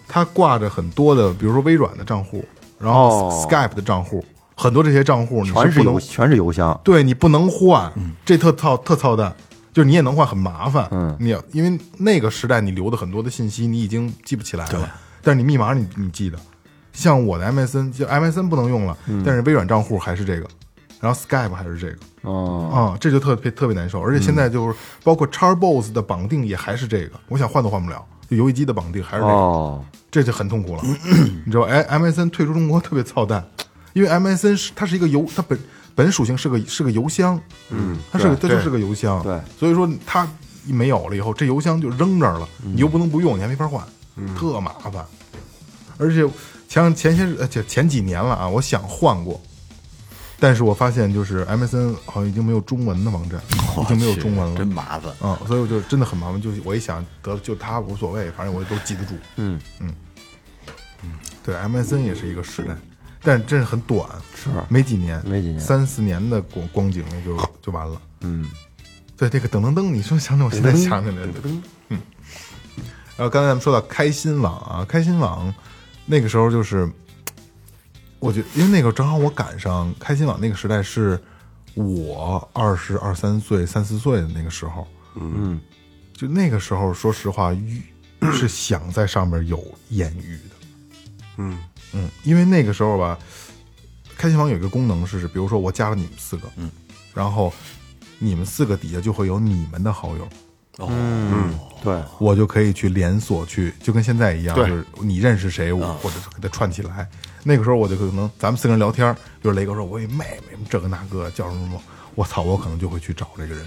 [0.09, 2.45] 他挂着很多的，比如说微软的账户，
[2.79, 4.25] 然后哦 Skype 的账户，
[4.57, 7.93] 很多这些账户你全是不能邮，全是邮箱，对你不能换，
[8.25, 9.35] 这特操特操蛋。
[9.71, 10.89] 就是你也能换，很麻烦。
[10.91, 14.91] 嗯你要因为那个时代你留的很多的信息你已经记不起来了，
[15.23, 16.39] 但是你密码你你记得。
[16.93, 20.49] 像我的 MSN，就 MSN 不能用了，但是微软账户还是这个，
[21.01, 21.97] 然后 Skype 还是这个。
[22.23, 30.83] 哦，啊、这就特别特别难受，而且现在就是包括 Xbox 的绑定也还是这个，我想换都换不了，就游戏机的绑定还是这个，哦，这就很痛苦了，
[31.47, 31.71] 你知道吧？
[31.71, 33.47] 哎，MSN 退出中国特别操蛋，
[33.93, 35.57] 因为 MSN 是它是一个邮，它本
[35.95, 37.41] 本属性是个是个邮箱，
[37.71, 39.41] 嗯，它是个它就是个邮箱，对。
[39.57, 40.29] 所以说它
[40.67, 43.83] 没有了以后，这邮箱就扔这儿了，你又不能不用，你还没法换，
[44.37, 45.05] 特麻烦，
[45.99, 46.29] 而且
[46.69, 49.41] 前前些日呃前前几年了啊，我想换过。
[50.41, 55.13] 但是我发现，就是 MSN 好像已经没有中文的网站，已经没有中文了，真麻烦。
[55.21, 56.41] 嗯，所以我就真的很麻烦。
[56.41, 59.15] 就是我一想得就它无所谓，反正我都记得住。
[59.35, 59.93] 嗯嗯
[61.03, 61.11] 嗯，
[61.43, 62.77] 对，MSN 也是一个时代，
[63.21, 68.01] 但真是很短，是没几年，没几年三四年的光光景就就完了。
[68.21, 68.49] 嗯，
[69.17, 71.33] 对，这个噔噔噔，你说想起来，我现在想起来了。
[73.19, 75.53] 嗯，然后刚才咱们说到开心网啊，开心网
[76.07, 76.89] 那个时候就是，
[78.21, 81.21] 我觉得因为那个正好我赶上开心网那个时代是
[81.75, 85.61] 我二十二三岁、三四岁的那个时候，嗯，
[86.15, 87.55] 就那个时候，说实话，
[88.33, 90.55] 是想在上面有艳遇的。
[91.39, 91.59] 嗯。
[91.95, 93.19] 嗯，因为那个时候吧，
[94.15, 96.71] 开心网有一个功能是，比如说我加了你们四个，嗯，
[97.15, 97.51] 然后
[98.19, 100.29] 你们四个底下就会有你们的好友，
[100.79, 107.09] 嗯，对，我就可以去连锁去，就跟现在一样，就是你认识谁，我或者是给他串起来。
[107.43, 109.13] 那个时候我就可能咱们四个人聊天，
[109.43, 111.81] 比如雷哥说我有一妹妹，这个那个叫什么什么，
[112.15, 113.67] 我操，我可能就会去找这个人。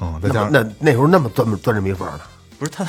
[0.00, 2.20] 嗯，再加上那那那时候那么钻钻这迷缝呢？
[2.58, 2.84] 不是他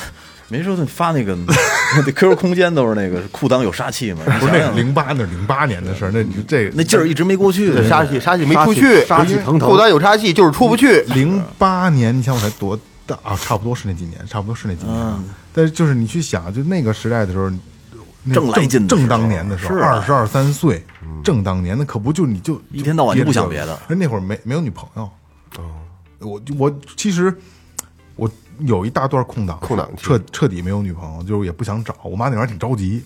[0.48, 1.36] 没说他发那个
[1.94, 4.24] 那 QQ 空间都是那个裤裆有杀气嘛？
[4.40, 7.72] 不是那你想想零八那是零八年的事儿，那你这那劲儿一直没过去。
[7.72, 11.02] 这杀气杀气没出去，杀气腾腾裤裆有杀气就是出不去。
[11.02, 12.76] 零八年，你想我才多
[13.10, 13.36] 大啊？
[13.36, 14.96] 差不多是那几年，差不多是那几年。
[14.96, 17.50] 嗯但是就是你去想，就那个时代的时候，
[18.22, 20.86] 那正来劲的正当年的时候，二十二三岁，
[21.24, 25.10] 正当年，那可不就你就一天到晚就不想别的而那会儿没没有女朋友。
[25.58, 25.64] 哦，
[26.20, 27.36] 我我其实
[28.14, 28.30] 我
[28.60, 31.96] 有一大段空档，空档彻彻底没有女朋友，就是也不想找。
[32.04, 33.04] 我妈那会儿挺着急，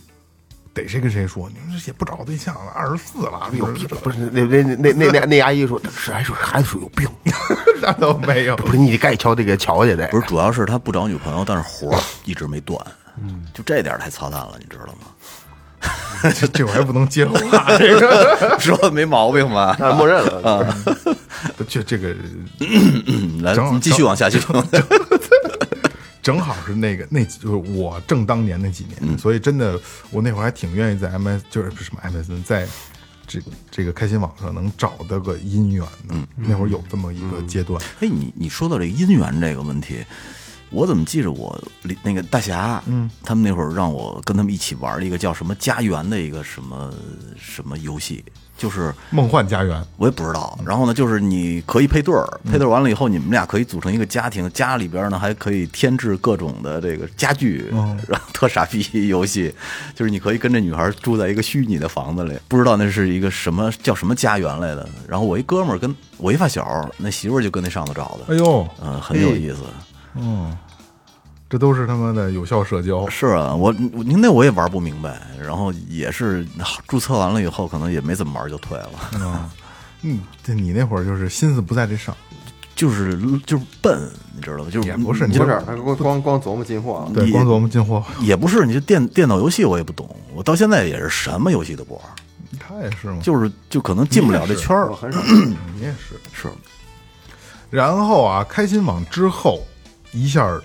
[0.75, 3.89] 逮谁跟谁说，你们这也不找对象了，二十四了，有病？
[4.03, 7.09] 不是那那那那那那阿姨说是还说孩子说有病，
[7.83, 8.57] 那都没有。
[8.57, 10.07] 不是你得该瞧得给瞧去得。
[10.09, 12.79] 不是，主要是他不找女朋友，但是活儿一直没断。
[13.23, 15.09] 嗯，就这点儿太操蛋了，你知道吗？
[16.35, 17.37] 这这我还不能接话，
[17.77, 19.77] 这个说的没毛病吧？
[19.79, 20.77] 那默认了啊，
[21.69, 22.15] 这这个
[22.61, 24.41] 嗯来，正好你继续往下去。
[26.23, 29.79] 正好是那个那就是我正当年那几年，所以真的
[30.11, 32.67] 我那会儿还挺愿意在 MS 就是不是什么 MSN 在
[33.27, 40.05] 这这个开心网上能找到个姻缘的，那会儿有这么一个阶段，哎，你你说到这个姻缘这个问题，
[40.71, 41.63] 我怎么记着我
[42.03, 46.93] 那个大侠，嗯，他们那会儿让我跟他们一起玩一个叫什么家园的一个什么
[47.39, 48.25] 什么游戏，
[48.57, 50.59] 就是梦幻家园，我也不知道。
[50.65, 57.67] 然后呢，就是你可以配对儿，配对儿完了以后，你们俩可以组成一个家庭，家里边呢还可以添置各种的这个家具，
[58.09, 59.53] 然后特傻逼游戏，
[59.95, 64.89] 就是你可以跟这女孩住在一个虚拟的房子里，不知道那是一个什么叫什么家园来的。
[65.09, 69.59] 然后我一哥们儿跟我一发小，那媳妇儿就跟那上头找的，哎呦，嗯，很有意思。
[70.17, 70.57] 嗯，
[71.55, 76.45] 这都是他妈的有效社交，是啊，我您那我也玩不明白，然后也是
[76.89, 78.91] 注册完了以后，可能也没怎么玩就退了。
[80.03, 82.13] 嗯，这你那会儿就是心思不在这上，
[82.75, 84.67] 就是就是笨，你知道吗？
[84.69, 92.03] 就是也不是你就你不是他光光光琢磨进货，对，你光琢磨进货，也不是，你这电电脑游戏我也不懂，我到现在也是什么游戏都不玩，
[92.59, 93.19] 他也是吗？
[93.23, 94.97] 就是就可能进不了这圈儿我。
[94.97, 95.21] 很少。
[95.23, 96.19] 你也是。
[96.33, 96.49] 是，
[97.71, 99.63] 然后啊，开心网之后
[100.11, 100.61] 一下儿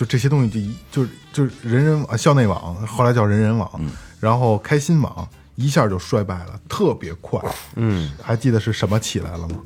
[0.00, 3.70] 就这些东西就一就就人人网校内网，后来叫人人网，
[4.18, 7.38] 然后开心网一下就衰败了，特别快。
[7.76, 9.56] 嗯，还记得是什么起来了吗？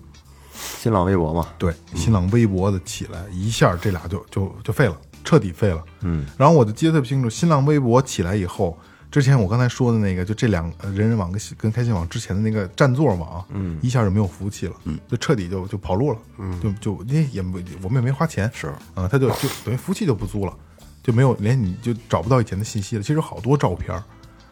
[0.53, 5.81] 新浪微博嘛，对，新浪微博的起来，一下这俩就就就废了，彻底废了。
[6.01, 8.77] 嗯，然后我就记得特别清楚，新浪微博起来以后，
[9.15, 20.53] 之前我刚才说的那个，就这两呃人人网跟跟开心网之前的那个占座网，嗯，一下就没有服务器了，嗯，就彻底就就跑路了，嗯，就就因为也没我们也没花钱，是啊，他就就等于服务器就不租了，
[21.01, 23.05] 就没有连你就找不到以前的信息了。
[23.05, 23.97] 其实好多照片，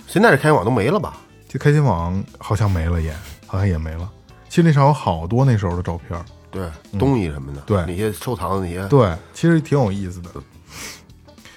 [0.07, 1.17] 现在这开心网都没了吧？
[1.49, 3.13] 这开心网好像没了也，
[3.49, 4.09] 好像也没了。
[4.49, 10.31] 其实那上有好多那时候的照片，对，东西什么的，嗯对那些收藏的那些，对，其实挺有意思的。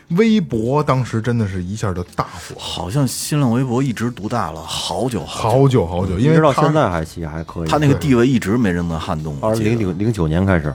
[0.09, 7.67] 微博当时真的是一下就大火，好像新浪微博一直独大了好久好久，好久好久，因为直到现在还其实还可以。
[7.67, 9.37] 他那个地位一直没人能撼动。
[9.41, 10.73] 二零零零九年开始，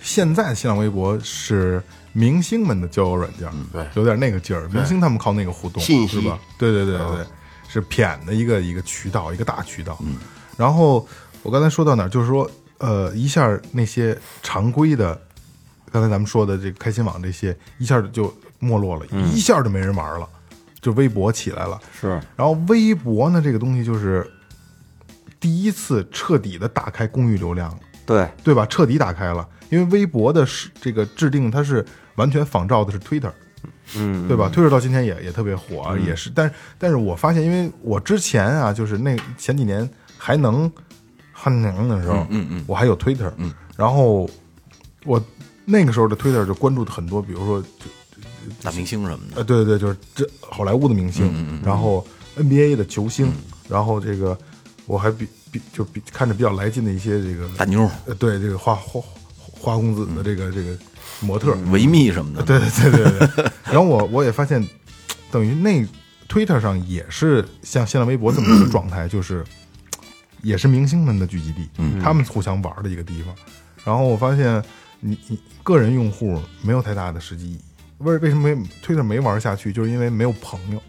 [0.00, 4.68] 现在新浪微博是明星们的交友软件，对有点那个劲儿。
[4.72, 6.38] 明星他们靠那个互动，信息是吧？
[6.58, 7.26] 对对对对对，
[7.68, 9.98] 是谝的一个一个渠道，一个大渠道。
[10.00, 10.16] 嗯，
[10.56, 11.06] 然后
[11.42, 15.20] 我刚才说到哪儿，就是说，呃，一下那些常规的，
[15.92, 20.26] 刚才咱们说的这个开心网这些，一下就没落了，一下就没人玩了，
[20.80, 21.78] 就微博起来了。
[22.00, 22.08] 是。
[22.34, 24.28] 然后微博呢，这个东西就是
[25.38, 28.64] 第一次彻底的打开公域流量，对，对吧？
[28.66, 31.84] 彻底打开了，因为微博的是这个制定，它是
[32.14, 33.32] 完全仿照的是 Twitter，
[33.96, 40.70] 嗯，对吧？Twitter 到今天也也特别火啊，也是，但是但是我发现，因为我之前啊，就是那前几年还能
[41.32, 42.64] 还能的时候，嗯嗯。
[42.66, 44.28] 我还有 Twitter，嗯，然后
[45.04, 45.22] 我
[45.64, 47.86] 那个时候的 Twitter 就关注的很多，比如说就
[48.62, 52.06] 大明星什么的，呃，对对对，就是这好莱坞的明星，然后
[52.36, 53.32] NBA 的球星，
[53.68, 54.36] 然后这个
[54.86, 59.00] 我还比比就比看着比较来劲的一些这个大妞儿、呃，对这个花花
[59.36, 60.76] 花公子的这个这个
[61.20, 63.52] 模特，维密什么的，对对对对对。
[63.72, 64.66] 然后我我也发现，
[65.30, 65.86] 等于那
[66.28, 69.44] Twitter 上也是像新浪微博这么一个状态， 就是
[70.42, 71.68] 也是明星们的聚集地，
[72.02, 73.32] 他们互相玩的一个地方。
[73.84, 74.62] 然后我发现
[75.04, 77.60] 你你个人用户没有太大的实际意义。
[77.98, 79.72] 为为什么没 Twitter 没玩下去？
[79.72, 80.80] 就是因为没有朋友，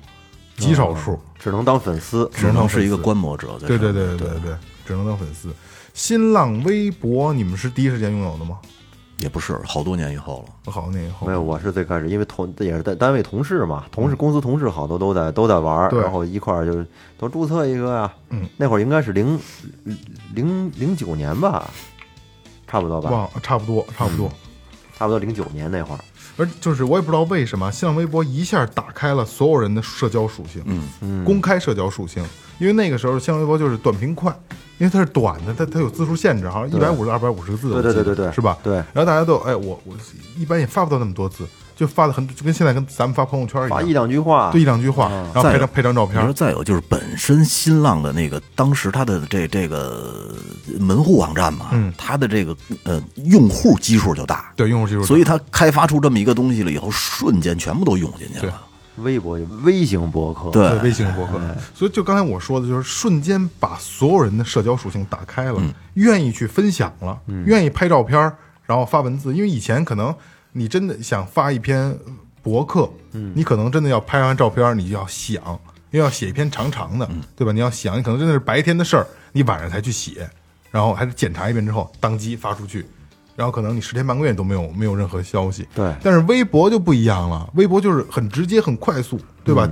[0.56, 1.20] 极少数。
[1.40, 2.30] 只能当粉丝。
[2.34, 3.78] 只能是一个观摩者对。
[3.78, 4.56] 对对对对对，
[4.86, 5.52] 只能当粉丝。
[5.94, 8.60] 新浪微博你们是第一时间拥有的吗？
[9.18, 10.72] 也不是好多年以后了。
[10.72, 16.84] 好，多年以后没有，我是最开始，因为同也是在单位同事嘛，同事公司同事好多都在都在玩儿，然后一块儿就
[17.18, 18.12] 都注册一个呀。
[18.32, 19.40] 嗯，那会儿应该是零
[20.34, 21.70] 零零九年吧，
[22.74, 24.28] 差不多吧，忘差不多差不多。
[24.98, 26.00] 差不多零九年那会儿。
[26.38, 32.26] 而就是我也不知道为什么，新浪微博一下打开了所有人的社交属性，嗯嗯，公开社交属性。
[32.58, 34.36] 因为那个时候新浪微博就是短平快，
[34.80, 38.58] 因为它是短的，它它有字数限制，好像一百五十二百五十个字，对对对对对是吧？
[38.64, 39.94] 对然后大家都哎，我我
[40.36, 41.46] 一般也发不到那么多字，
[41.76, 50.34] 就发的很就跟现在跟咱们发朋友圈一样，发一两句话，对一两句话，然后配张配张照你说片，再有就是本身新浪的那个当时它的这这个
[50.80, 51.94] 门户网站嘛，嗯。
[51.98, 58.62] 它的这个呃用户基数就大，对用户基数，所以它开发出这么一个东西了以后，瞬间全部都涌进去了。
[58.98, 60.70] 微博微型博客，对。
[60.70, 61.40] 对微型博客。
[61.74, 65.60] 所以就刚才我说的，就是瞬间把所有人的社交属性打开了，
[65.96, 68.20] 愿意去分享了，愿意拍照片，
[68.66, 69.34] 然后发文字。
[69.34, 70.14] 因为以前可能
[70.54, 71.98] 你真的想发一篇
[72.42, 75.44] 博客，嗯你可能真的要拍完照片，你就要想，
[75.92, 77.52] 因为要写一篇长长的，对吧？
[77.52, 80.30] 你要想，你可能真的是白天的事儿，你晚上才去写，
[80.72, 82.86] 然后还得检查一遍之后，当机发出去。
[83.36, 89.68] 然后可能你十天半个月都没有没有任何消息，对但是微博就不一样了，微博就是很直接、很快速，对吧？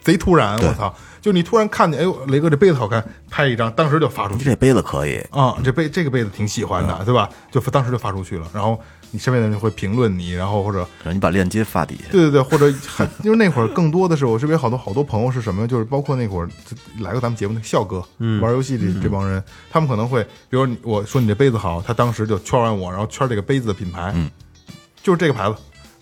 [0.00, 0.94] 贼突然，我操！
[1.20, 5.58] 就你突然看见，哎呦，雷哥这杯子好看，拍一张，当时就发出去这杯子可以，啊！
[5.62, 7.28] 这杯这个杯子挺喜欢的，对吧？
[7.50, 8.80] 就当时就发出去了，然后
[9.12, 12.04] 你身边的人会评论你，然后或者让你把链接发底下。
[12.10, 18.04] 对对对，或者很因为那会儿更多的是我身边好多好多朋友是什么，就是包括那会儿就来过咱们节目的笑哥，
[18.40, 24.14] 玩游戏的这帮人，他们可能会，比如你我说你这杯子好，他当时就圈完我，然后圈这个杯子的品牌，
[25.02, 25.56] 就是这个牌子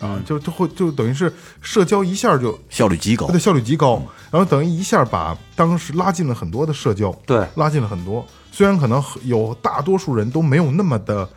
[0.05, 3.39] 啊，就就会就等于是社交一下就效率极高它的。
[3.39, 8.25] 效率极高，然后等于一下把当时拉近了很多的社交，对拉近了很多。
[8.53, 11.29] 虽然可能有大多数人都没有那么的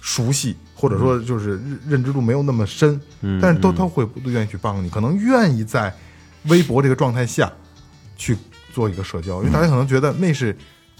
[0.00, 5.94] 熟悉，或者说就是认认知度没有那么深，嗯但是都他会都愿意去帮你，可能愿意在
[6.48, 7.52] 微博这个状态下
[8.16, 8.36] 去
[8.72, 10.56] 做一个社交，因为大家可能觉得那是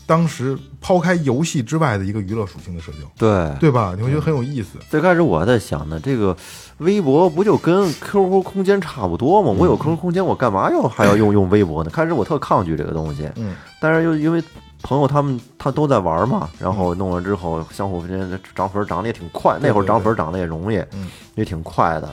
[0.07, 3.95] 当时抛开游戏之外的一个娱乐属性的社交，对对吧？
[3.97, 4.71] 你会觉得很有意思。
[4.91, 6.37] 最开始我还在想呢，这个
[6.79, 9.55] 微博不就跟 QQ 空间差不多吗？
[9.57, 11.91] 我有 QQ 空间，我干嘛要还要用用微博呢？
[11.91, 14.43] 开始我特抗拒这个东西，嗯，但是又因为
[14.83, 22.09] 朋友他们他都在玩嘛，然后弄了之后，相互之间涨粉涨得也挺快，那会儿涨粉涨得也容易，嗯，也挺快的。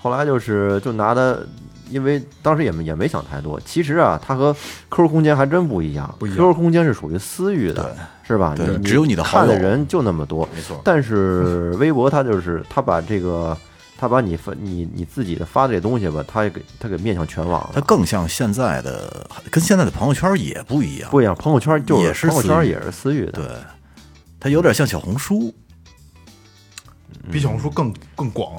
[0.00, 1.36] 后来就是就拿它，
[1.90, 3.60] 因为当时也没也没想太多。
[3.64, 4.54] 其实啊，它和
[4.90, 6.14] QQ 空间还真不一样。
[6.20, 8.54] QQ 空间是属于私域的，是吧？
[8.56, 10.48] 你对只有你的好友看的人就那么多。
[10.54, 13.56] 没错但是微博它就是它把这个，
[14.00, 17.70] 它把你发你你自己的发的这东西吧，他也给他给面向全网了。
[17.74, 21.10] 它更像现在的，跟现在的朋友圈也不一样。
[21.10, 23.32] 不一样，朋友圈就也是朋友私域圈也是私域的。
[23.32, 23.46] 对，
[24.38, 25.52] 它有点像小红书。
[27.30, 28.52] 比小红书更更广。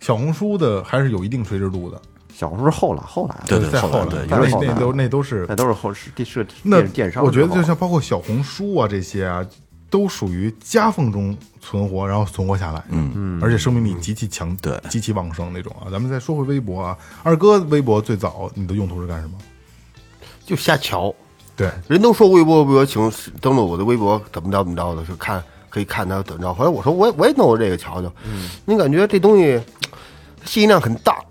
[0.00, 2.02] 小红书的还是有一定垂直度的，
[2.34, 7.24] 小红书是后来后来，对对再后后来对那那都那都是那都是后是电是那电电商。
[7.24, 9.46] 我觉得就像包括小红书啊这些啊，
[9.88, 15.90] 都属于夹缝中存活，然后存活下来，嗯嗯，而且生命力极其强，对极其旺盛那种啊。
[15.90, 19.36] 咱们再说回微博啊，二哥微博最早你的用途是干什么？
[20.44, 21.14] 就瞎瞧。
[21.56, 23.10] 对，人都说微博微博，请
[23.40, 26.52] 登录我的微博，怎么着怎么着的，是看可以看他怎么着。
[26.52, 29.58] 后来我说我也我也弄过这个瞧瞧，嗯，你感觉这东西
[30.44, 31.25] 信息量很大，嗯，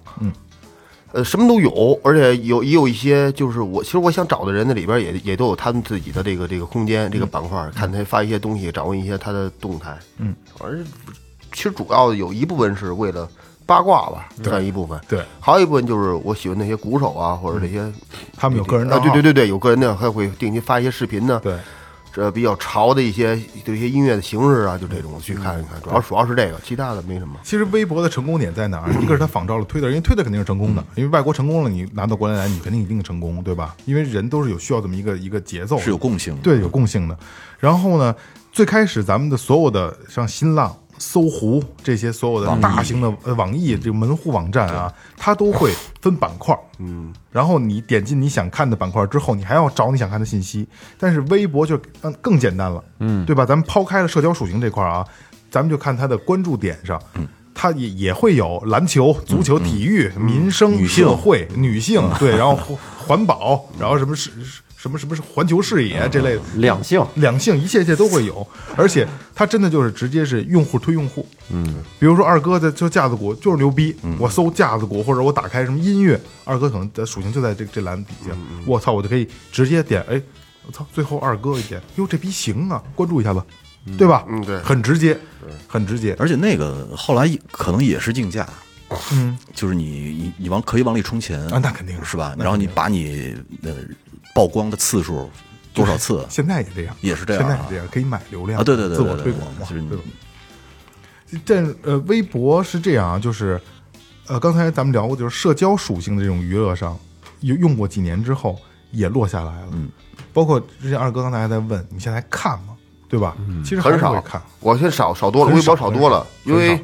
[1.15, 10.77] 呃，什么都有，而且有也有一些就是我其实我想找的人那里边也也都有他们自己的这个这个空间这个板块，看他发一些东西，掌握一些他的动态，嗯，而
[11.53, 13.29] 其实主要有一部分是为了
[13.65, 17.89] 八卦吧，占一部分，对，还有一部分就是我喜欢那些鼓手啊，或者这些
[18.35, 21.57] 他们有个人啊，对对对对，有个人的还会定期发一些视频呢，对，
[22.15, 27.35] 这比较潮的一些这些音乐的形式啊，就这种去看一看，主要主要是这个，其他的没什么。
[27.43, 28.93] 其实微博的成功点在哪儿？
[29.01, 33.75] 一个是它仿照了推特，因为推特肯定是成功的，因为外国成功了，你拿到国内来，你肯定一定成功，对吧？
[33.83, 37.17] 因为人都是有需要这么一个一个节奏，是有共性的对，有共性的。
[37.59, 38.15] 然后呢，
[38.53, 50.67] 最开始咱们的所有的像新浪、搜狐这些所有的大型的呃网易这个门户网站啊，它都会分板块，嗯，然后你点进你想看的板块之后，你还要找你想看的信息。
[50.99, 53.45] 但是微博就嗯更简单了，嗯，对吧？
[53.45, 55.05] 咱们抛开了社交属性这块啊，
[55.51, 57.27] 咱们就看它的关注点上，嗯。
[57.57, 62.77] 它也也会有篮球、足球、体育、民生、社会、女性，对，然后环
[63.07, 64.29] 环保，然后什么是
[64.85, 67.03] 什么什么是环球视野这类的，两性。
[67.15, 71.27] 两性一切一切都会有，而且它真的就是直接是用户推用户。
[71.49, 78.29] 嗯，比如说二哥在就架子鼓就是牛逼，我搜架子鼓或者我打开什么音乐，二哥可能的属性就在这这栏底下，
[78.67, 80.21] 我操，我就可以直接点，哎，
[80.67, 83.43] 我操，最后二哥一点，哟，这逼行啊，关注一下吧，
[83.97, 84.23] 对吧？
[84.29, 84.59] 嗯对。
[84.59, 85.17] 很直接，
[85.67, 86.15] 很直接。
[86.19, 88.47] 而且那个后来可能也是竞价，
[89.11, 89.83] 嗯，就是你
[90.13, 91.39] 你你往可以往里充钱。
[91.49, 92.11] 啊那肯定是。
[92.11, 92.35] 是吧？
[92.37, 93.75] 然后你把你的
[94.35, 95.29] 曝光的次数
[95.73, 98.63] 多少次现在也这样，也是这样啊现在也这样，可以买流量啊？
[98.63, 100.03] 对对对，自对对我推广嘛，就是对吧？
[101.45, 103.59] 这呃，微博是这样啊，就是
[104.27, 106.97] 呃，刚才咱们聊过，就是社交属性的这种娱乐上，
[107.39, 108.59] 用用过几年之后
[108.91, 109.67] 也落下来了。
[109.71, 109.89] 嗯，
[110.33, 112.75] 包括之前二哥刚才还在问，你现在还看吗？
[113.07, 113.37] 对吧？
[113.63, 114.41] 其实很少看。
[114.59, 116.83] 我现在少少多了，微博少多了，因为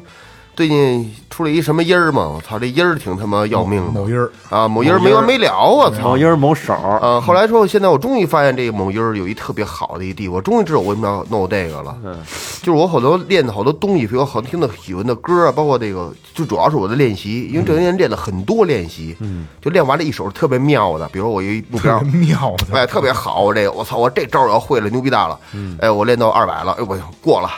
[0.62, 4.00] 最近出了一什么音儿嘛，我操，这音儿挺他妈要命的。
[4.00, 6.10] 某音儿，啊，某音儿没完没了，我操。
[6.10, 6.16] 某！
[6.16, 11.96] 音儿某手儿，啊，后来说，现在我终于发现这个某音儿有一特别好的一地，我终于知道我为什么要弄这个了。
[12.04, 12.16] 嗯。
[12.62, 22.78] 就是我好多练的好多东西，比如好听的喜欢的歌啊，包括这个，就主要是我的练习，因为这些年练了很多练习，嗯，就练完了一手是特别妙的，比如我有一目标特，别妙的。
[22.78, 25.76] 哎，特别好，我这个我操，我这招我要会了，牛逼大了，嗯。
[25.80, 27.50] 哎，我练到二百了，哎，我过了，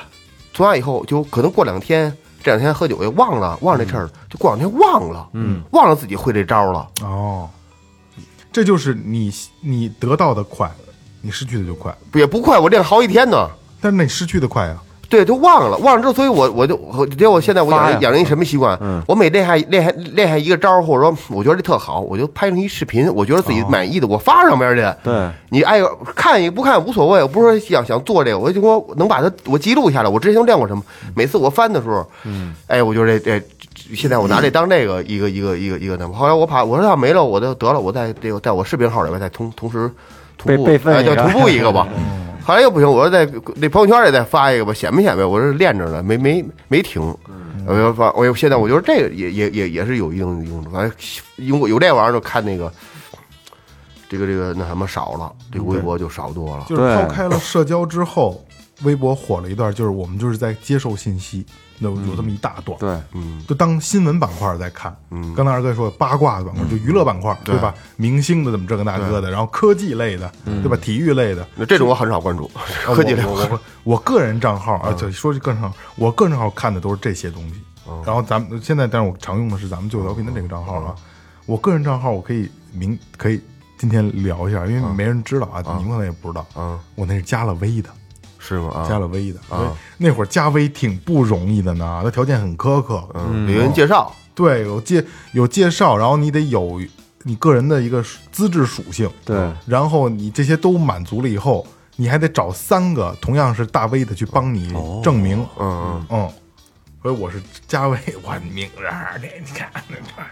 [0.55, 2.11] 从那以后就可能过两天，
[2.45, 7.49] 这两天喝酒也忘了，忘了这事儿，就过两天忘了，嗯，忘了自己会这招儿了，哦，
[8.53, 10.71] 这就是你你得到的快，
[11.23, 13.49] 你失去的就快，也不快，我练了好几天呢。
[13.81, 14.83] 但是那你失去的快啊。
[15.15, 18.77] 对，就忘了，忘了之后，所以我我就我结果现在我养成养成一什么习惯？
[18.81, 24.85] 嗯我每练下练下练下一个招儿，或者说我觉得这特好，我就拍成一视频，我觉得自己满意的，我发上边去。
[25.05, 25.81] 对，你爱
[26.17, 30.83] 看也不看无所谓，我不是说想想做这个，我就说能把它我记录下来，我之前练过什么，
[31.15, 33.41] 每次我翻的时候，嗯，哎，我就这这。
[33.95, 39.91] 现在我拿这当这个一个一个一个一个那么，后来我怕我说要没了，我就得了，我在这个在我视频号里边再同同时
[40.39, 41.87] 同步备备份哎，就一个同步一个吧。
[42.45, 43.25] 后来又不行，我说在
[43.57, 47.03] 那朋友圈里再发一个吧，显摆显摆，我这练着呢，没没没停。
[47.67, 50.93] 我要发，我现在我觉得这个也也也也是有一定的用处，反正
[51.37, 52.71] 有有这玩意儿就看那个
[54.07, 56.67] 这个这个那什么少了，这个微博就少多了。
[56.69, 58.45] 就是抛开了社交之后，
[58.83, 61.47] 微博火了一段，就是我们就是在接受信息，
[61.79, 63.43] 有有这么一大段，对，嗯。
[63.49, 64.95] 就当新闻板块在看。
[65.11, 67.75] 嗯，刚才二哥说八卦的板块，就娱乐板块，对吧？
[67.97, 70.77] 明星的怎么这个那个的，然后科技类的，对吧？
[70.77, 72.63] 体育类的，那这种我很少关注，啊
[72.95, 73.23] 科技类。
[73.83, 77.57] 我个人账号啊，就说句个人账号，我个人账号看的都是这些东西。
[78.05, 80.95] 然后咱们现在，但是我常用的是咱们最后调频的这个账号啊。
[81.45, 83.39] 我个人账号我可以明可以
[83.77, 86.47] 今天聊一下，因为没人知道啊，你们可能也不知道。
[86.57, 87.91] 嗯，我那是加了微的，
[88.47, 88.71] 是吗？
[88.75, 89.39] 啊，加了微的。
[89.49, 89.75] 啊。
[89.97, 93.03] 那会儿加微挺不容易的呢，他条件很苛刻。
[93.15, 96.81] 嗯，有人介绍，对，有介有介绍，然后你得有
[97.23, 101.67] 你个人的一个资质属性，对，然后你这些都满足了以后，
[101.97, 104.69] 你还得找三个同样是大 V 的去帮你
[105.03, 106.31] 证明，嗯嗯，
[107.03, 108.83] 所以我是加微，我明着
[109.21, 110.23] 的，你看那块，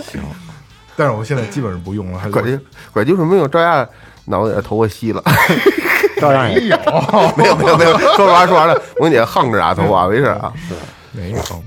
[0.00, 0.22] 行，
[0.96, 2.58] 但是我现在基本上不用了，还嗯，管就
[2.92, 3.86] 管就是没有照样
[4.26, 5.22] 脑袋头发稀了，
[6.20, 6.76] 照样也 有，
[7.36, 10.52] 没有没有没有，说完说完了，我跟你横着啊头发没事啊，
[11.12, 11.62] 没有，照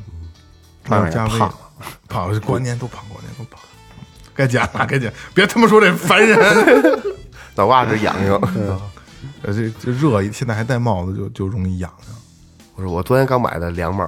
[0.88, 1.54] 没有加微样也胖，
[2.08, 3.60] 胖，过年都胖，过年都胖，
[4.36, 6.38] 该减了，该减，别他妈说这烦人。
[7.56, 8.40] 脑瓜子痒痒。
[9.44, 12.16] 呃，这这热，现在还戴帽子就就容易痒痒。
[12.76, 14.06] 我说我昨天刚买的凉帽，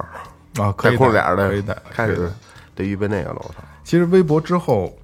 [0.58, 2.32] 啊，可带以戴空点的，可以戴，开始
[2.74, 3.56] 得预备那个了，我操！
[3.84, 4.96] 其实微博之后，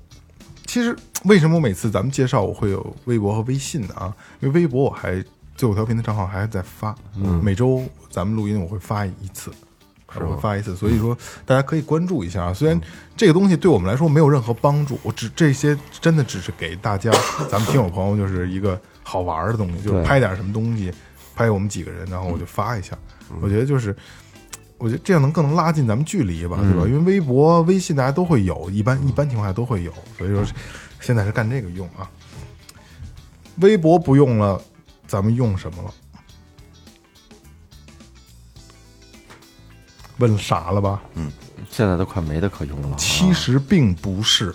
[0.67, 3.95] 其实为什么每次咱们介绍我会有微博和微信呢？
[3.95, 4.15] 啊？
[4.41, 5.23] 因为微博我还
[5.57, 9.51] 最后调频的账号还在发，嗯，每周咱们录音我会发一次。
[10.15, 11.15] 我会发一次，所以说
[11.45, 12.55] 大家可以关注一下啊。
[12.55, 12.81] 虽然
[13.15, 17.11] 这个东西对我们来说没有任何帮助，我只这些真的只是给大家，
[17.51, 20.91] 咱们听友朋友就是一个好玩的东西，就是拍点什么东西，
[21.37, 22.97] 拍我们几个人，然后我就发一下。
[23.43, 23.95] 我觉得就是，
[24.79, 26.87] 我觉得这样能更能拉近咱们距离吧，对吧？
[26.89, 30.43] 因为微博、微信大家都会有，一般一般情况下都会有，所以说
[31.09, 32.05] 现在是干这个用啊。
[33.63, 34.61] 微博不用了，
[35.07, 35.95] 咱们用什么了？
[40.19, 41.01] 问傻了吧？
[41.15, 41.33] 嗯
[41.71, 42.95] 现在都快没得可用了啊。
[42.99, 44.55] 其实并不是，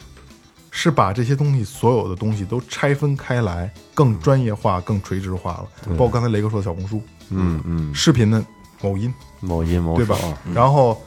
[0.69, 5.67] 是把这些东西所有的东西都拆分开来，更专业化、更垂直化了。
[5.97, 8.45] 包括刚才雷哥说的小红书，嗯嗯，视频的
[8.79, 10.15] 某音，某音某对吧？
[10.53, 11.01] 然后，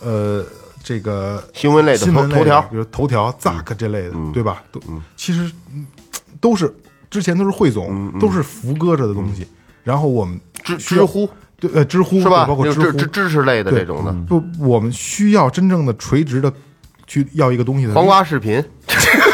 [0.00, 0.44] 呃，
[0.82, 2.62] 这个新闻类的头头条。
[2.62, 4.62] 比如头条、Zack 这类的，对吧？
[4.72, 4.80] 都
[5.16, 5.86] 其实嗯
[6.40, 6.74] 都是
[7.08, 9.46] 之前都是汇总，都是扶搁着的东西。
[9.84, 11.28] 然后我们知知乎。
[11.60, 12.46] 对呃知乎是吧？
[12.46, 16.50] 包括知知知知识类的这种的，不，我们需要真正的垂直的
[17.06, 18.64] 去要一个东西的黄瓜视频，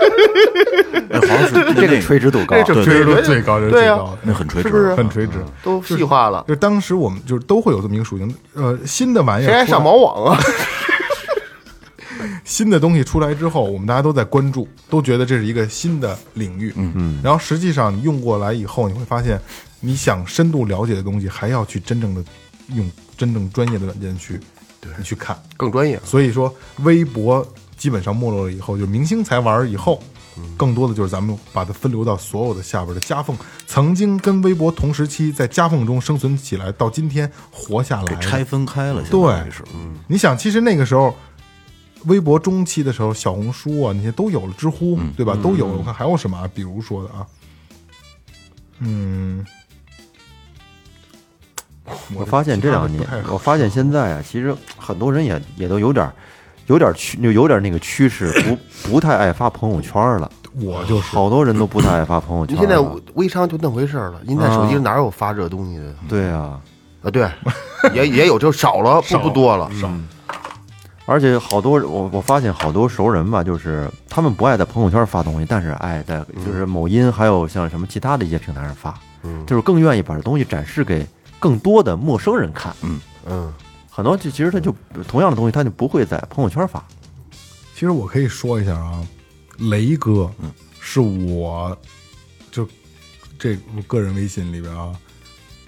[1.10, 5.34] 哎，好像是这个垂直度高，这垂直度最高，这是最高的，那很垂直，是不是很垂直。
[5.62, 6.44] 都细化了。
[6.48, 10.38] 就当时我们就是都会有这么一个属性，呃，新的玩意儿谁还上毛网啊？
[12.44, 16.72] 新的东西出来之后，我们大家都在关注，都觉得这是一个新的领域。
[16.76, 17.20] 嗯嗯。
[17.22, 19.40] 然后实际上你用过来以后，你会发现，
[19.80, 22.22] 你想深度了解的东西，还要去真正的
[22.74, 24.38] 用真正专业的软件去
[24.80, 25.40] 对你去看。
[25.56, 25.98] 更专业。
[26.04, 27.46] 所以说，微博
[27.80, 30.02] 基本上没落了以后，就是明星才玩以后，
[30.54, 33.34] 更多的就是咱们把它分流到所有的下边的夹缝。
[33.66, 41.16] 曾经跟微博同时期在夹缝中生存起来，到今天活下来拆分开了，对是，嗯，你想，其实那个时候，
[42.04, 45.34] 微博中期的时候，小红书啊那些都有了，知乎、对吧？
[45.42, 45.78] 都有了。
[45.78, 46.46] 我看还有什么啊？
[46.52, 47.26] 比如说的啊，
[48.80, 49.42] 嗯，
[52.14, 53.02] 我发现这两年
[53.32, 56.12] 我发现现在啊，其实很多人也也都有点儿，
[56.66, 58.30] 有点趋，就有点那个趋势，
[58.84, 60.30] 不不太爱发朋友圈了。
[60.60, 61.02] 我就是。
[61.02, 62.76] 好多人都不太爱发朋友圈现在
[63.14, 65.94] 微商就那回事儿了，您在手机上哪有发这东西的。
[66.08, 66.60] 对啊，
[67.02, 67.10] 啊？
[67.10, 67.28] 对，
[67.94, 69.70] 也也有，就少了， 不不多了。
[69.80, 69.88] 少，
[71.06, 79.44] 而且好多我我发现好多熟人吧，就是他们不爱在朋友圈发东西，但是爱在就是某音还有像什么其他的一些平台上发，嗯。
[79.46, 81.06] 就是更愿意把这东西展示给
[81.38, 82.74] 更多的陌生人看。
[82.82, 83.52] 嗯嗯，
[83.90, 84.74] 很多就其实他就
[85.06, 86.82] 同样的东西，他就不会在朋友圈发。
[87.74, 89.06] 其实我可以说一下啊，
[89.58, 90.30] 雷哥，
[90.80, 91.76] 是我
[92.50, 92.66] 就
[93.38, 94.94] 这我个人微信里边啊，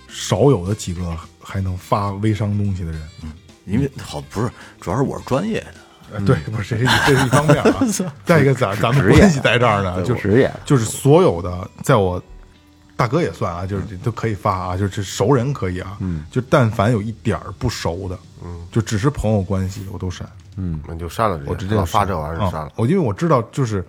[0.09, 3.01] 少有的几个还能发微商东西的人。
[3.23, 3.33] 嗯
[3.65, 4.51] 因为好不是，
[4.81, 5.75] 主要是我是专业的，
[6.15, 7.81] 呃对，不是这是一这是一方面啊。
[8.27, 12.21] 再一个，咱咱们职业关系在这儿呢，就是职业就是所有的，在我
[12.97, 20.81] 大哥也算啊，就是都可以发啊，就是熟人可以啊，嗯，就但凡有一点儿不熟的，嗯，就只是朋友关系，我都删，嗯。
[20.87, 22.73] 那就删了这个，我直接发这玩意儿就啊删了。
[22.77, 23.85] 我因为我知道，就是，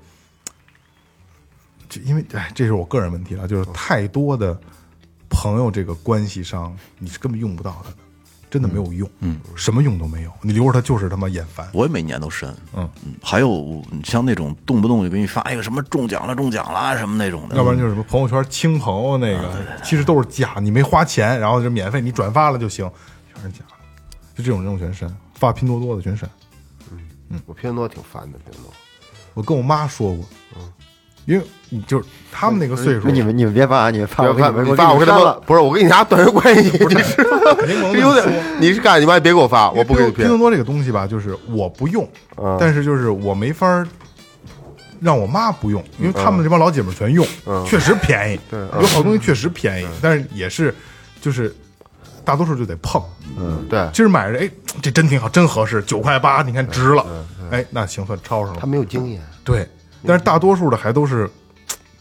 [1.89, 4.59] 就因为哎，这是我个人问题了，就是太多的
[5.29, 7.97] 朋友这个关系上，你是根本用不到他的。
[8.53, 11.67] 真的没有用，嗯，什么用都没有，你留着它就是他妈眼烦。
[11.73, 12.87] 我也每年都申，嗯。
[13.03, 22.87] 嗯还有像那种动不动就给你发一个什么中奖了、中奖了什么那种的，要不然就是什么朋友圈亲朋友那个，其实都是假，你没花钱，然后就免费，你转发了就行，
[23.33, 23.73] 全是假的，
[24.35, 26.29] 就这种这种全删，发拼多多的全删。
[27.47, 28.73] 我拼多多挺烦的，拼多多。
[29.33, 30.23] 我跟我妈说过，
[31.25, 35.33] 因为你就是他们那个岁数，你们你们别发啊，你们发我别发给你发我跟他删了。
[35.35, 37.55] 们不是我跟你拿断绝关系，你知道吗？
[37.57, 40.37] 肯定不能 有点，你是干你妈别给我发，我不给你拼拼多。
[40.37, 42.07] 多这个东西吧，就是我不用，
[42.37, 43.87] 嗯但是就是我没法儿
[44.99, 47.25] 让我妈不用，因为他们这帮老姐们全用，
[47.65, 50.73] 确实便宜，对有好东西确实便宜，但是也是
[51.21, 51.53] 就是
[52.25, 53.01] 大多数就得碰。
[53.37, 54.49] 嗯，对，今儿买着，哎，
[54.81, 57.05] 这真挺好，真合适，九块八，你看值了，
[57.51, 58.67] 哎，那行算抄上了他。
[58.67, 59.21] 没有经验。
[59.43, 59.67] 对，
[60.05, 61.29] 但是大多数的还都是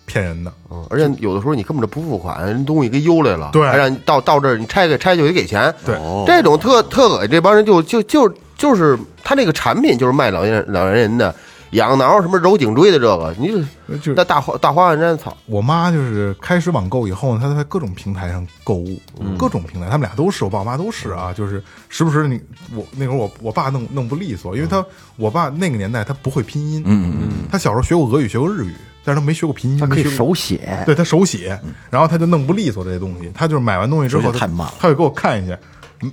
[0.06, 0.52] 骗人的。
[0.70, 5.96] 嗯，而且有的时候你根本就不付款，人东西给邮来了，对还让你到到这儿你拆开拆就得给钱，对
[6.26, 11.34] 这种特特恶心，这帮人就就就就是他那个产品就是卖老年老年人的，
[11.72, 13.48] 养挠什么揉颈椎的这个，你
[13.88, 19.00] 就就那大花大花万山草，我妈就是开始网购以后呢，她在各种平台上购物，
[19.38, 22.40] 各种平台，他们俩都是，我爸我妈都是啊，就是时不时你
[22.74, 24.84] 我那会儿我我爸弄弄不利索，因为他
[25.16, 31.58] 我爸那个年代他不会拼音，嗯嗯嗯，他小时候学过俄语，学过日语，但是他没学过拼音，他可以手写，对他手写，
[31.90, 35.58] 然后他就弄不利索这些东西，他就是买完东西之后太慢了他会给我看一下，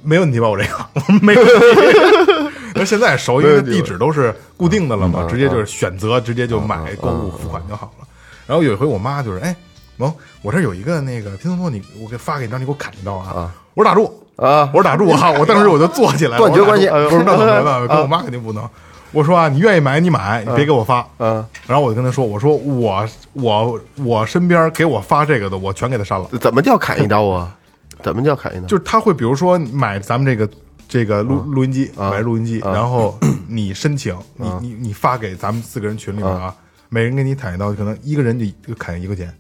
[0.04, 0.48] 没问题吧？
[0.48, 2.59] 我这个我说没问题。
[2.80, 8.08] 那现在熟，因为地址都是固定的了嘛，直接就是选择，直接就买购物付款就好了。
[8.48, 9.56] 然后有一回我妈就是，哎，
[9.98, 10.12] 萌，
[10.42, 13.54] 我这有一个那个拼多多，你我给发给你，让你给我砍一刀啊！
[13.76, 14.06] 我说打住
[14.38, 15.32] 啊我说打住哈！
[15.38, 18.68] 我当时我就坐起来了，断绝关系不是那怎么没办法，跟我妈肯定不能。
[19.12, 21.06] 我说啊，你愿意买你买，你别给我发。
[21.18, 26.28] 嗯，然后我就跟他说，我说我我我身边给我发这个的，我全给他删了。
[26.40, 27.56] 怎么叫砍一刀啊？
[28.02, 28.68] 怎么叫砍一刀？
[28.68, 30.48] 就是他会比如说买咱们这个
[30.90, 33.18] 这个录录音机，买录音机，然后
[33.48, 36.54] 你申请，你你你发给咱们四个人群里面啊，
[36.90, 39.32] 每人给你砍一刀，可能一个人就就砍一个钱，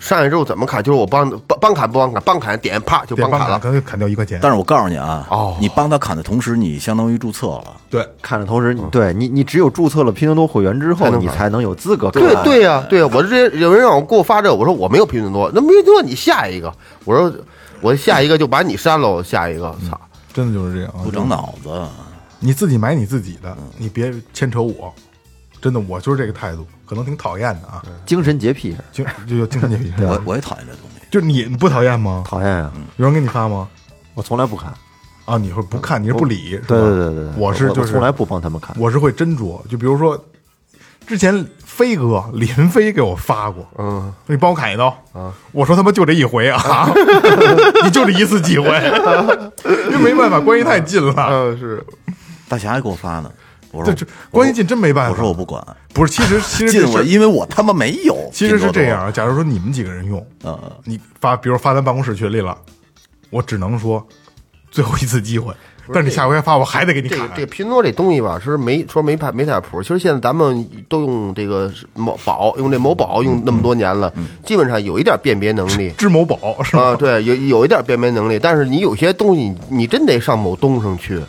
[0.00, 0.82] 上来之后怎么砍？
[0.82, 3.46] 就是我帮帮帮砍不帮砍，帮砍点啪就对，帮砍了。
[3.46, 4.40] 帮砍可能就砍掉一块钱。
[4.42, 5.56] 但是我告诉你啊，哦。
[5.60, 7.76] 你帮他砍的同时，你相当于注册了。
[7.88, 12.20] 对，砍的同时，对你你只有注册了拼多多会员之后，你才能有资格看。
[12.20, 16.72] 对对呀、对呀、我这些有人让我给我发这个，我说我没有拼多多，那拼多多你下一个，
[17.04, 17.32] 我说
[17.80, 20.00] 我下一个就把你删了，我下一个，操，
[20.32, 21.02] 真的就是这样啊。
[21.04, 21.88] 不长脑子，
[22.38, 24.92] 你自己买你自己的，你别牵扯我。
[25.60, 29.92] 真的，我就是这个态度，可能挺讨厌的啊，精神洁癖，精就就精神洁癖。
[29.98, 31.06] 我我也讨厌这东西。
[31.10, 32.24] 就是你你不讨厌吗？
[32.26, 32.72] 讨厌啊！
[32.96, 33.68] 有人给你发吗？
[34.14, 34.72] 我从来不看。
[35.26, 38.74] 啊，你会不看，你是不理，是吧对对对对，对我是就是从来不帮他们看。
[38.78, 40.18] 我是会斟酌，就比如说，
[41.10, 44.96] 之前飞哥林飞给我发过，嗯，说你帮我砍一刀，
[45.50, 46.88] 我说他妈就这一回啊，
[47.82, 48.68] 你就这一次机会，
[49.90, 51.84] 因为没办法，关系太近了，嗯是，
[52.48, 53.32] 大侠还给我发呢，
[53.72, 55.10] 我说这这关系近真没办法。
[55.10, 55.60] 我说我不管，
[55.92, 58.16] 不是，其实 其实近我，因为我他妈没有。
[58.32, 62.56] 其实是这样，假如说你们几个人用，嗯，你发，比如发咱办公室群里了，
[63.30, 64.06] 我只能说
[64.70, 65.52] 最后一次机会，
[65.92, 67.34] 但是下回发我还得给你砍这个。
[67.36, 69.82] 这个拼多多这东西吧，是没说没太没太谱。
[69.82, 74.12] 其实现在咱们都用这个某宝，用这某宝用那么多年了，
[74.44, 75.90] 基本上有一点辨别能力。
[75.98, 81.20] 知某宝是啊，对，有有一点辨别能力，但是你有些东西你真得上某东上去，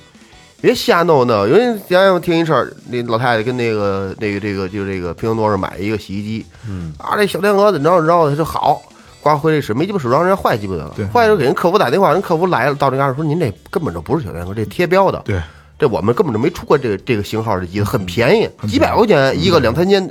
[0.62, 1.48] 别瞎弄弄。
[1.48, 8.82] 因为前两天听一事儿，那老太太跟那个那个这个就这个拼多多上买一个洗衣机，嗯啊，这小天鹅怎么着怎么着的，就好。
[9.22, 10.94] 刮回来使没鸡巴使让人家坏鸡巴的了。
[10.96, 15.40] 对，坏了给人客服打电话，人客服来了，到这嘎达说您这根本就不是小天鹅，这贴标的，对，
[15.80, 20.10] 这我们根本就没出过这个这个型号的机子，很便宜，几百块钱一个两三千，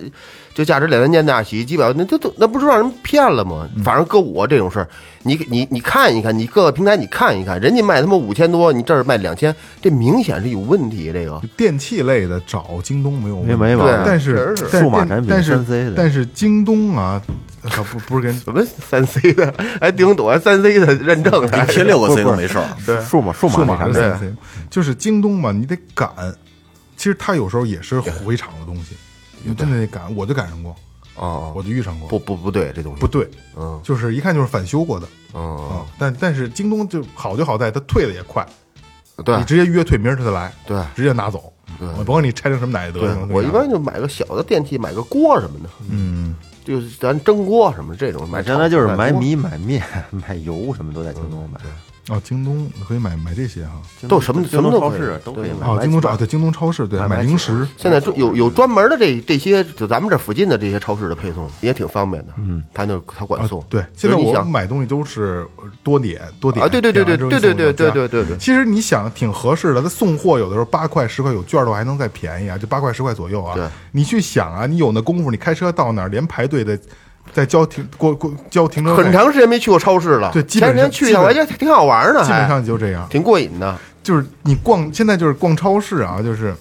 [0.54, 3.68] 就价值两三千的洗衣机，几百，那这都那不是让人骗了吗？
[3.84, 4.88] 反正搁我这种事儿，
[5.22, 11.12] 你你你看一看，你各个平台你看一看，人家卖他妈五千多，你这儿卖两千，这明显是有问题。
[11.12, 11.40] 这个。
[11.56, 13.54] 电器类的找京东没有问题。
[13.54, 13.94] 没没毛病。
[14.04, 15.92] 但是数码产品但是 3C 的。
[15.96, 17.22] 但是京东啊，
[17.62, 22.66] 它不不是跟什么三 C 的，还顶多三 C 的认证的，贴六个 C 都没事儿。
[22.86, 24.34] 对数码数数码的码那产品，三 C，
[24.70, 26.10] 就是京东嘛，你得赶。
[26.96, 28.96] 其实它有时候也是回厂的东西，
[29.42, 30.14] 你真的得赶。
[30.14, 30.76] 我就赶上过，
[31.16, 35.86] 哦，我就遇上过，不不不对，这东西不对，嗯就是一看就是返修过的嗯，啊。
[35.98, 38.46] 但但是京东就好就好在它退的也快，
[39.24, 41.52] 对你直接约退，明儿他就来，对直接拿走。
[41.78, 46.34] 我甭管你拆成什么奶德行，我一般就买个小的电器，买个锅什么的，嗯，
[46.64, 51.60] 就是咱蒸锅什么这种，买买原来就是买米、买面、 买油什么都在京东买。
[52.08, 53.80] 哦，京东可以买买这些哈。
[54.08, 55.66] 都什么什么都可以对市都可以买。
[55.66, 62.32] 哦，京东超买对京东超市对买买零食，现在有有专门的这这些，就咱们这附近的这些超市的配送也挺方便的。
[62.38, 63.64] 嗯，他那他管啊送。
[63.68, 65.46] 对，现在我买东西都是
[65.82, 73.54] 多点多点啊，对对对对对对对对对对，其实你想挺合适的，他送货有的时候八块十块有券的话还能再便宜啊，就八块十块左右啊。
[73.54, 76.78] 对你去想啊，你有那功夫，你开车到哪儿连排队的，
[77.32, 80.30] 再交停过过交停车费，很长时间没去过超市了。
[80.32, 83.06] 对基本上前两天去一趟，我觉得挺好玩的，基本还上就这样。
[83.10, 86.54] 挺过瘾的，就是你逛现在就是逛超市啊，就是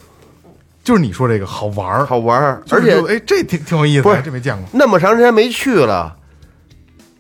[0.84, 4.66] 就是你说这个好玩儿，好玩儿，而且哎这挺挺有意思，不是哎这没见过。
[4.72, 6.16] 那么长时间没去了。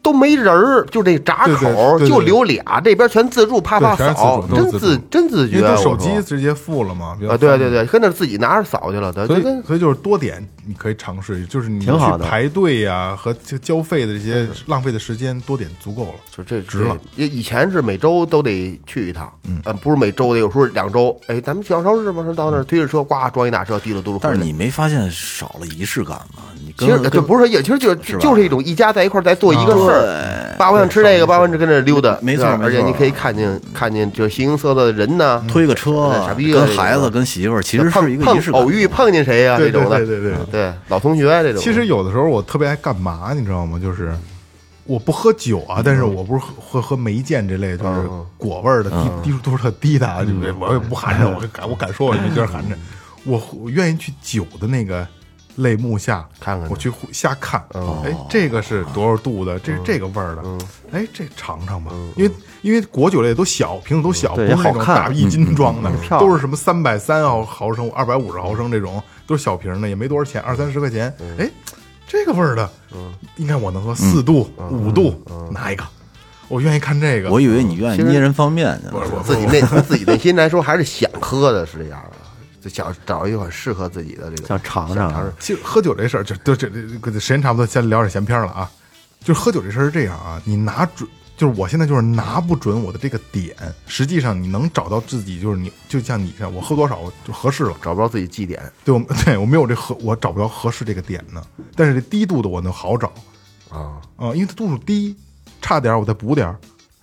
[0.02, 5.58] 都没人儿，就这闸对对口对对就留俩，这边全自助，啪啪扫真自真自觉。
[5.58, 16.14] 因为手机直接付了嘛，啊，对对对，跟那自己拿着扫去了，的，所以所以就是多点，你可以尝试，就是你挺好的去排队呀、和这交费的这些浪费的时间多点足够了。
[16.36, 16.98] 就这值了。
[17.16, 21.20] 这以以前是每周都得去一趟，嗯，不是每周的有时候两周。
[21.28, 24.20] 哎，咱们小超市嘛，说到那儿推着车，呱装一大车，滴溜嘟噜。
[24.22, 26.44] 但是你没发现少了仪式感吗？
[26.62, 30.56] 你其跟实这不是说，也其实就是就是一种一家在一块儿在做一个事儿。
[30.58, 38.70] 爸，我想吃这个，爸，我想跟这溜达，没错而且你可以看见看见就形形色色的人呢，推个车哎傻逼跟孩子跟媳妇儿，其实碰是一个碰仪式偶。
[38.70, 40.46] 遇碰见谁呀对这种的，对对对对。
[40.52, 41.62] 对老同学这种。
[41.62, 43.80] 其实有的时候我特别爱干嘛，你知道吗？
[43.80, 44.12] 就是
[44.84, 48.90] 我不喝酒啊，但是我不是喝喝喝梅见这类，就是嗯果味儿的，
[49.24, 52.76] 低低度特低的啊，就是我也不含着，我敢我敢说我也没劲儿含着，
[53.24, 55.08] 我我愿意去酒的那个
[55.60, 57.64] 类目下看看我去瞎看，
[58.04, 59.60] 哎，这个是多少度的？
[59.60, 60.44] 这是这个味儿的，
[60.92, 62.32] 哎，这尝尝吧，因为
[62.62, 64.96] 因为果酒类都小，瓶子都小，不对是那种好看。
[64.96, 71.50] 大一斤装的，都是什么三百三毫毫升、二百五十毫升这种，都是小瓶的，也没多少钱，二三十块钱，哎，
[72.08, 72.70] 这个味儿的，
[73.36, 75.84] 应该我能喝四度、五度，拿一个，
[76.48, 77.30] 我愿意看这个。
[77.30, 78.94] 我以为你愿意捏人方面去呢。
[79.24, 82.18] 自己内自己内心来说，还是想喝的是这样的，
[82.62, 85.32] 就想找一款适合自己的这个，想尝尝。
[85.40, 88.70] 其实喝酒这事儿，就就这这这时间差不多，先聊点闲篇了啊。
[89.22, 93.54] 就是喝酒这事儿是这样啊，你拿准，就是我现在就是拿不准我的这个点，
[93.86, 97.76] 实际上你能找到自己，就是你就像你这样，我喝多少就合适了。
[97.82, 101.44] 找不着自己绩点对，我 对我没有这合，我找不着合适这个点呢。
[101.76, 103.12] 但是这低度的我能好找
[103.70, 105.16] 啊，啊、因为它度数低，
[105.62, 106.58] 差点儿我再补点儿，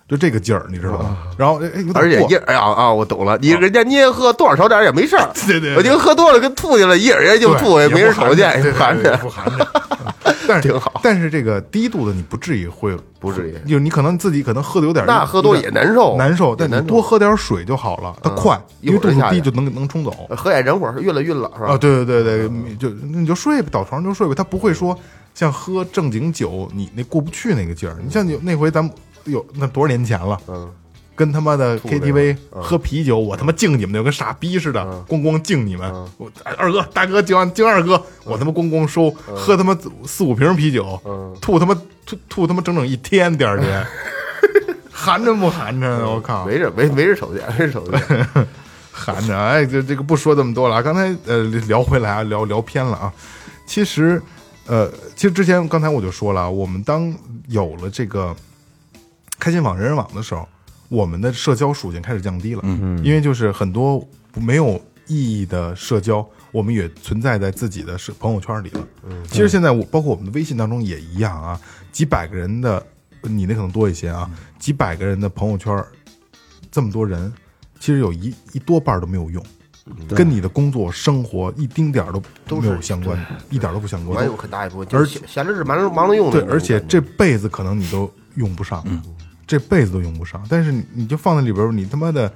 [0.08, 1.16] 就这个劲儿，你知道吗？
[1.36, 1.60] 然后
[1.94, 9.66] 而且一哎呀啊，我懂了，你人家你也喝多少少点也没事儿， 对对对我就喝多了跟吐去了，一人就对吐，也没人瞅见，不含着，不含着。
[10.48, 20.12] 但是挺好但是这个低度的你不至于会，不至于就是你可能自己可能喝的有点那喝多也难受难受，但你多喝点水就好了，它快，因为度数低就能能冲走。
[20.36, 21.72] 喝点人会儿，晕了晕了是吧？
[21.72, 24.34] 啊，对对对对，你就你就睡吧，倒床上就睡吧。
[24.36, 24.96] 他不会说
[25.34, 27.96] 像喝正经酒，你那过不去那个劲儿。
[28.04, 28.92] 你像有那回咱们
[29.26, 30.70] 有那多少年前了，嗯，
[31.14, 35.90] 跟他妈的 KTV 喝啤酒，我他妈敬你们，就跟傻逼似的，咣咣敬你们。
[36.18, 41.00] 我哎二哥大哥敬完敬二哥，我他妈咣咣收，喝他妈四五瓶啤酒，
[41.40, 41.74] 吐他妈
[42.04, 43.86] 吐吐他妈整整一天， 第二天
[44.90, 46.08] 含着不含着？
[46.08, 48.00] 我靠，没着没没人瞅见，没人瞅见。
[48.90, 50.82] 含着，哎，这这个不说这么多了啊。
[50.82, 53.12] 刚才呃聊回来啊，聊聊偏了啊。
[53.66, 54.20] 其实，
[54.66, 57.14] 呃，其实之前刚才我就说了啊，我们当
[57.48, 58.34] 有了这个
[59.38, 60.48] 开心网、人人网的时候，
[60.88, 62.60] 我们的社交属性开始降低了。
[62.64, 68.88] 嗯，因为就是很多没有意义的社交，我们也存在在自己的社朋友圈里了。
[69.08, 71.60] 嗯，其实现在我包括我们的微信当中也一样啊，
[71.92, 72.84] 几百个人的，
[73.22, 75.84] 你那可能多一些啊，几百个人的朋友圈，
[76.70, 77.32] 这么多人，
[77.78, 79.44] 其实有一一多半都没有用。
[80.08, 83.16] 跟你的工作生活一丁点儿都都没有相关，
[83.50, 84.18] 一点儿都不相关。
[84.18, 88.84] 还有很大一部分，而且闲着是忙着忙着用的对，而且这辈子可能你都用不上，
[89.46, 90.44] 这辈子都用不上。
[90.48, 92.32] 但是你你就放在里边儿，你他妈的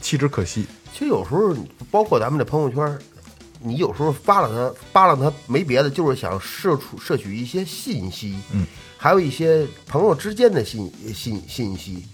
[0.00, 0.66] 弃之可惜。
[0.92, 1.54] 其实有时候，
[1.90, 2.98] 包括咱们这朋友圈，
[3.60, 8.66] 你有时候发了它，扒拉它，没别的，就是想摄出摄取一些信息，嗯，
[8.96, 12.04] 还有一些朋友之间的信信信息，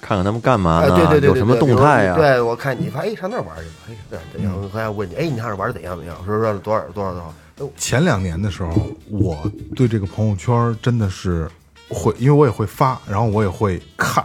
[0.00, 0.96] 看看他们干嘛哎，呢？
[0.96, 2.14] 对对对，有什么动态呀？
[2.16, 4.52] 对，我看你发，哎，上那儿玩去了，哎，对，怎样？
[4.56, 6.16] 嗯我还要问你，哎，你看这玩的怎样怎样？
[6.24, 7.28] 说说多少多少多少？
[7.28, 7.34] 哎
[7.76, 8.72] 前两年的时候，
[9.08, 11.48] 我对这个朋友圈真的是
[11.88, 14.24] 会，因为我也会发，然后我也会看，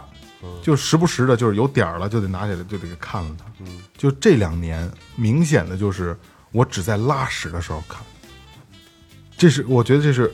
[0.62, 3.44] 就时不时的，就是有点儿了就得拿起来就得给看了它。
[3.96, 6.16] 就这两年，明显的就是
[6.52, 8.00] 我只在拉屎的时候看，
[9.36, 10.32] 这是我觉得这是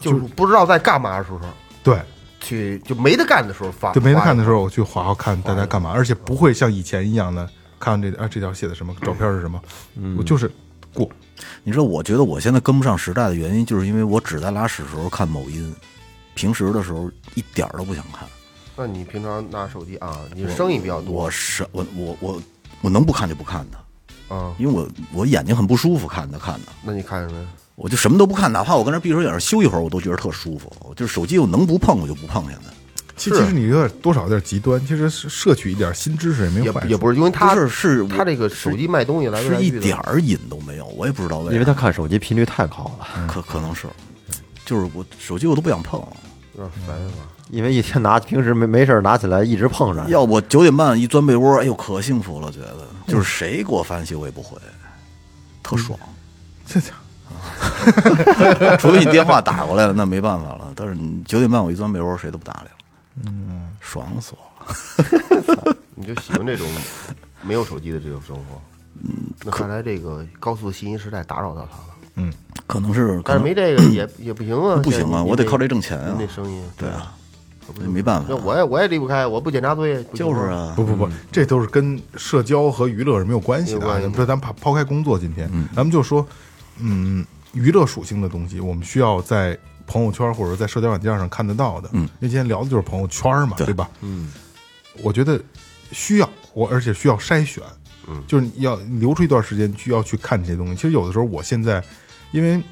[0.00, 1.40] 就是不知道在干嘛的时候，
[1.82, 2.00] 对，
[2.40, 9.60] 去就没得干的时候发，就没得看的时候，我去好好看大家干嘛，而且不会像以前一样的看这啊这条写的什么照片是什么，
[10.16, 10.50] 我就是
[10.94, 11.08] 过。
[11.62, 15.72] 你知道，我觉得我现在跟不上时代的原因，就是因为我只在拉屎的时候看某音，
[16.38, 18.28] 平时的时候一点儿都不想看。
[18.76, 20.20] 那你平常拿手机啊？
[20.36, 22.42] 你生意比较多我是我我我
[22.80, 24.54] 我能不看就不看的，啊？
[24.56, 27.48] 因为我我眼睛很不舒服，看的看的，那你看什么呀？
[27.74, 30.70] 我就什么都不看，哪怕我跟那闭着眼儿休一会儿，我都觉得特舒服。
[30.94, 32.70] 就是手机我能不碰我就不碰，现在
[33.16, 36.86] 其其实你有点多少有点极端，其实摄取一点新知识也没有坏处。
[36.86, 43.88] 也不是，因为他不是是他这个手机卖东西来来是一点儿瘾都没有，我也不知道为什么，因为他看手机频率太高了，可可能是，
[44.64, 46.00] 就是我手机我都不想碰，
[46.58, 47.22] 有点烦是吧？
[47.50, 54.58] 因为一天拿平时没没事儿拿起来一直碰着，要我九点半一钻被窝，哎呦可幸福了，觉得就是谁给我发信息我也不回，
[55.62, 55.98] 特爽。
[56.66, 56.92] 这 家
[58.76, 60.72] 除非你电话打过来了，那没办法了。
[60.74, 64.42] 但是你九点半我一钻被窝，谁都不搭理了，嗯，爽死我
[65.64, 65.76] 了。
[65.94, 66.66] 你就喜欢这种
[67.42, 68.60] 没有手机的这种生活。
[69.02, 71.94] 嗯，那看来这个高速信息时代打扰到他了。
[72.66, 77.14] 可能是，但是没这个 也也不行啊，不行啊我得靠这挣钱啊您这生意对啊，
[77.66, 83.80] 可不是没办法那，我也我也离不开，我不检查作业就是啊，不不不，这都是跟社交和娱乐是没有关系的啊。
[83.80, 86.26] 没有关系不是，咱抛抛开工作，今天咱们就说，
[86.78, 91.88] 嗯，娱乐属性的东西，我们需要在朋友圈或者在社交软件上看得到的。
[91.92, 93.88] 嗯，因为今天聊的就是朋友圈嘛，对对吧？
[94.02, 94.30] 嗯，
[95.02, 95.40] 我觉得
[95.92, 97.62] 需要我，而且需要筛选。
[98.10, 100.74] 嗯，就是要留出一段时间需要去看这些东西。
[100.74, 101.84] 其实有的时候，我现在
[102.30, 102.62] 因为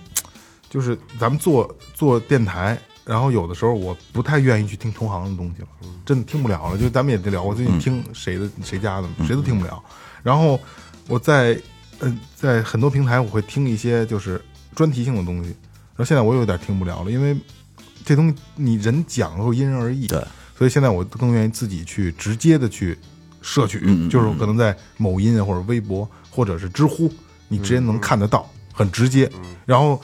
[0.69, 5.69] 就是咱们做做电台，然后有的时候我不太愿意去听同行的东西了，
[6.05, 6.79] 真的听不了了。
[6.79, 9.83] 就咱们也得聊我，最近听谁的谁家的，谁都听不了。
[10.23, 10.61] 然后
[11.09, 11.61] 我在
[12.01, 14.39] 嗯、在很多平台我会听一些就是
[14.75, 17.35] 专题性的东西，然后现在我有点听不了了，因为
[18.05, 20.23] 这东西你人讲会因人而异，对，
[20.59, 22.99] 所以现在我更愿意自己去直接的去
[23.41, 23.81] 摄取，
[24.11, 27.11] 就是可能在某音啊或者微博或者是知乎，
[27.49, 28.47] 你直接能看得到，
[28.77, 29.29] 很直接，
[29.65, 30.01] 然后。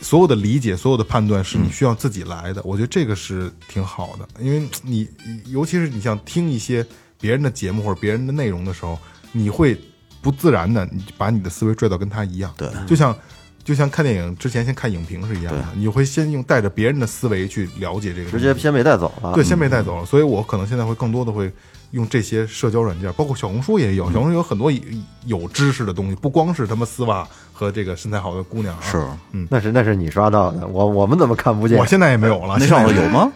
[0.00, 5.08] 所有的理解，所有的判断是你需要自己来的，我觉得这个是挺好的，因为你，
[5.46, 6.86] 尤其是你像听一些
[7.20, 8.96] 别人的节目或者别人的内容的时候，
[9.32, 9.76] 你会
[10.22, 13.12] 不自然的，你把你的思维拽到跟他一样，对，就像
[13.64, 19.32] 就像看电影之前先看影评是一样的，你会先用带着别人的思维去了解这个，直接先被带走了。
[19.34, 20.06] 对，先被带走了。
[20.06, 21.52] 所以我可能现在会更多的会
[21.92, 24.70] 用这些社交软件，包括小红书也有，小红书有很多
[25.26, 28.80] 有知识的东西，不光是他妈丝袜和这个身材好的姑娘啊。
[28.82, 29.02] 是
[29.50, 31.86] 那是那是你刷到的，我我们怎么看不见我？
[31.86, 32.56] 现在也没有了。
[32.58, 33.32] 那上头有吗？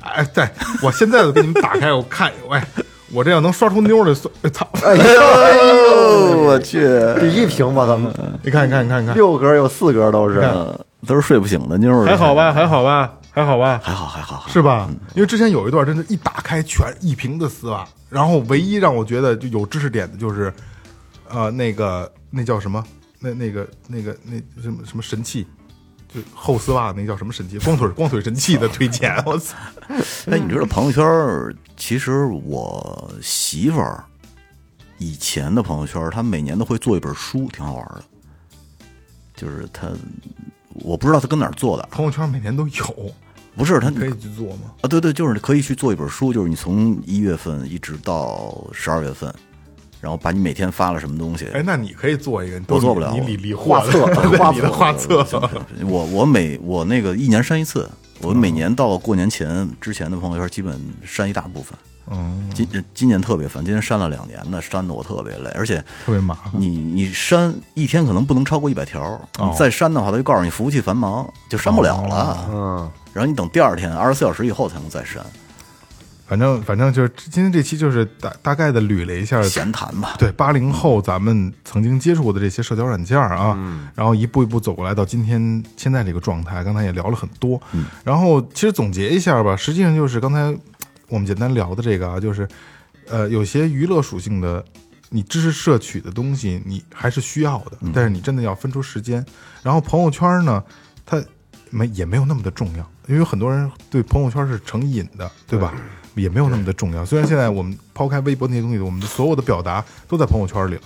[0.00, 2.60] 哎，在我现在都给你们打开，我看，喂，
[3.12, 4.66] 我这要能刷出妞来，算哎操！
[4.84, 6.80] 哎呦，我去，
[7.20, 8.12] 第一屏吧，咱们
[8.42, 10.38] 你看，你看，你看，你看，六格有四格都是。
[10.38, 12.32] 呃都是睡不醒的妞儿，还好？
[12.32, 14.88] 吧，还好吧，还好吧，还好，还好，是吧？
[15.14, 20.52] 因为之前有一段真的，一打开全一瓶的丝袜，然后唯一让我觉得就有知识点的就是，
[21.28, 22.84] 呃，那个那叫什么？
[23.18, 25.46] 那那个那个那什么什么神器？
[26.14, 27.58] 就厚丝袜那叫什么神器？
[27.60, 29.56] 光腿 光腿神器的推荐， 我操！
[30.26, 31.54] 哎，你知道朋友圈儿？
[31.74, 34.04] 其实我媳妇儿
[34.98, 38.02] 以前的朋友圈，她每年都会做一本书，挺好玩的。
[39.34, 39.88] 就是她，
[40.74, 43.14] 我不知道她跟哪儿做的，朋友圈每年都有，
[43.56, 44.72] 不是他可以去做吗？
[44.80, 49.32] 啊，对对，就是可以去做一本书，就是你从一月份一直到十二月份，
[50.00, 51.46] 然后把你每天发了什么东西。
[51.52, 55.26] 哎，那你可以做一个，我做不了你理理 画册画册画册，
[55.86, 57.88] 我我每我那个一年删一次，
[58.22, 61.76] 我每年到过年前之前的朋友圈基本删一大部分。
[62.10, 66.52] 嗯，今今年特别烦，今年删了两年的，删的我特别累，而且特别麻烦。
[66.54, 72.48] 你你删一天可能不能超过一百条，你再删的话，他就告诉你服务器繁忙，就删不了了。
[72.50, 75.24] 嗯，然后你等第二天二十四小时以后才能再删，
[76.32, 80.14] 反正反正就是今天这期就是大大概的捋了一下闲谈吧。
[80.18, 83.54] 对八零后咱们曾经接触过的这些社交软件啊，
[83.94, 87.60] 然后一步一步走过来到今天现在这个状态，刚才也聊了很多，
[88.02, 90.58] 然后其实总结一下吧，实际上就是刚才
[91.08, 92.48] 我们简单聊的这个啊，就是
[93.10, 94.64] 呃有些娱乐属性的。
[95.14, 99.22] 你知识摄取的东西，你还是需要的，但是你真的要分出时间。
[99.62, 100.64] 然后朋友圈呢，
[101.04, 101.22] 它
[101.68, 105.74] 没也没有那么的重要，因为很多人对朋友圈是成瘾的，对吧？
[106.14, 107.04] 也没有那么的重要。
[107.04, 110.82] 虽然现在我们抛开微博那些东西，我们的所有的表达都在朋友圈里了，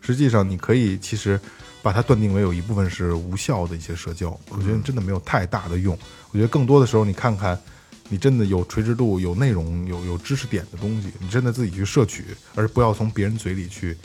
[0.00, 1.40] 实际上你可以其实
[1.82, 4.30] 把它断定为有一部分是无效的一些社交。
[4.50, 5.98] 我觉得真的没有太大的用。
[6.30, 7.58] 我觉得更多的时候，你看看，
[8.08, 12.24] 你真的有垂直度、有内容、有有知识点的东西，你真的自己去摄取，
[12.54, 13.96] 而不要从别人嘴里去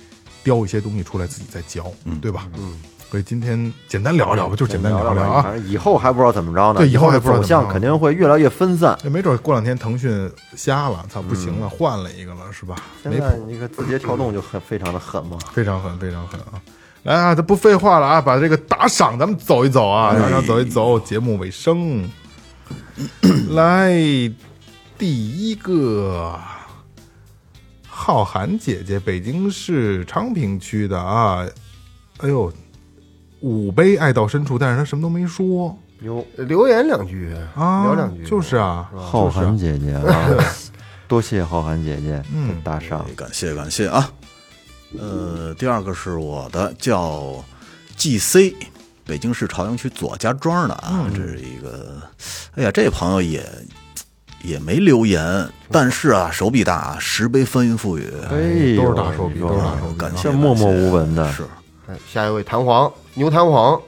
[0.43, 2.49] 叼一些东西出来自己再嚼，对吧？
[2.55, 2.79] 嗯。
[3.13, 5.43] 所以今天简单聊聊吧，就简单聊聊啊。
[5.43, 6.79] 反正以后还不知道怎么着呢。
[6.79, 8.97] 对以后还的不知道走向肯定会越来越分散。
[9.03, 12.75] 这没准过两天腾讯瞎了，操，不行了，换了一个了，是吧？
[13.03, 15.37] 没现在你看字节跳动就很非常的狠嘛。
[15.51, 16.57] 非常狠，非常狠啊！
[17.03, 22.09] 来啊，这不废话了啊，把这个打赏咱们走一走啊，打赏走一走，节目尾声。
[23.53, 23.91] 来，
[24.97, 26.35] 第一个，
[27.87, 31.45] 浩涵姐姐，北京市昌平区的啊，
[32.17, 32.51] 哎呦，
[33.43, 35.77] 五杯爱到深处，但是他什么都没说。
[35.99, 40.29] 有，留言两句啊，聊两句，就是啊，浩涵姐姐啊，
[41.09, 42.61] 多谢浩涵姐姐嗯。
[42.63, 44.09] 打赏，感谢感谢啊。
[44.97, 47.43] 呃，第二个是我的，叫
[47.97, 48.53] GC，
[49.05, 52.01] 北京市朝阳区左家庄的啊，这是一个，
[52.55, 53.45] 哎呀，这朋友也
[54.41, 61.43] 也没留言，但是啊，手笔大啊，十杯翻云覆雨，哎，都是大手笔都是大手笔感谢默默无闻的，是。
[61.87, 63.79] 哎，下一位弹簧牛弹簧，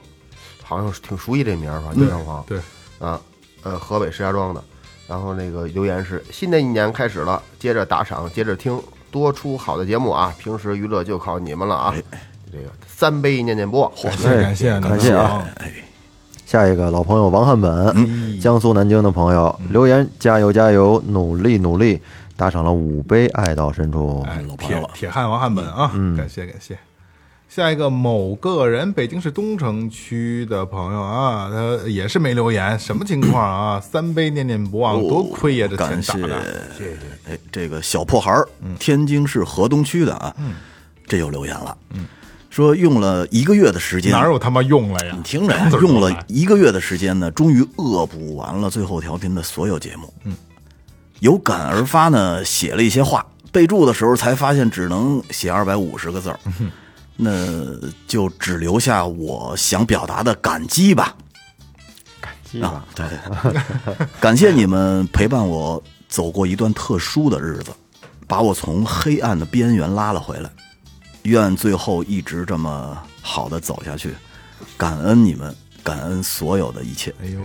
[0.63, 1.91] 好像是挺熟悉这名儿吧？
[1.93, 2.59] 牛弹簧对，
[2.99, 3.19] 啊，
[3.63, 4.63] 呃，河北石家庄的。
[5.07, 8.81] 然后那个留言是：新的一年开始了，接着打赏，接着听，
[9.11, 10.33] 多出好的节目啊！
[10.39, 11.93] 平时娱乐就靠你们了啊！
[12.51, 15.45] 这个三杯念念不忘，感谢感谢感谢啊！
[16.45, 22.01] 下一个老朋友王汉本，江苏南京的朋友留言：加油加油，努力努力，
[22.35, 24.23] 打赏了五杯，爱到深处。
[24.27, 26.75] 哎老，朋友了铁铁汉王汉本啊，感谢感谢。
[27.47, 33.79] 下一个某个人，北京市东城区的朋友啊，他也是没留言，什么情况啊？
[33.79, 36.71] 三杯念念不忘，多亏呀，这钱感谢打的。
[36.77, 36.97] 谢谢。
[37.29, 38.45] 哎，这个小破孩儿，
[38.77, 40.35] 天津市河东区的啊，
[41.07, 41.77] 这又留言了，
[42.49, 45.13] 说用了一个月的时间，哪有他妈用了呀？
[45.15, 50.13] 你听着用了一个月的时间呢，终于恶补完了最后调频的所有节目。
[50.25, 50.35] 嗯，
[51.19, 56.39] 有感而发呢，写了一些话，备注的时候才发现只能写二百五十个字儿，
[57.15, 57.31] 那
[58.07, 61.15] 就只留下我想表达的感激吧。
[62.19, 67.71] 感激啊，对对， 感谢你们陪伴我走过一段特殊的日子，
[68.27, 70.49] 把我从黑暗的边缘拉了回来。
[71.23, 74.13] 愿最后一直这么好的走下去，
[74.77, 77.13] 感恩你们，感恩所有的一切。
[77.19, 77.41] 哎呦，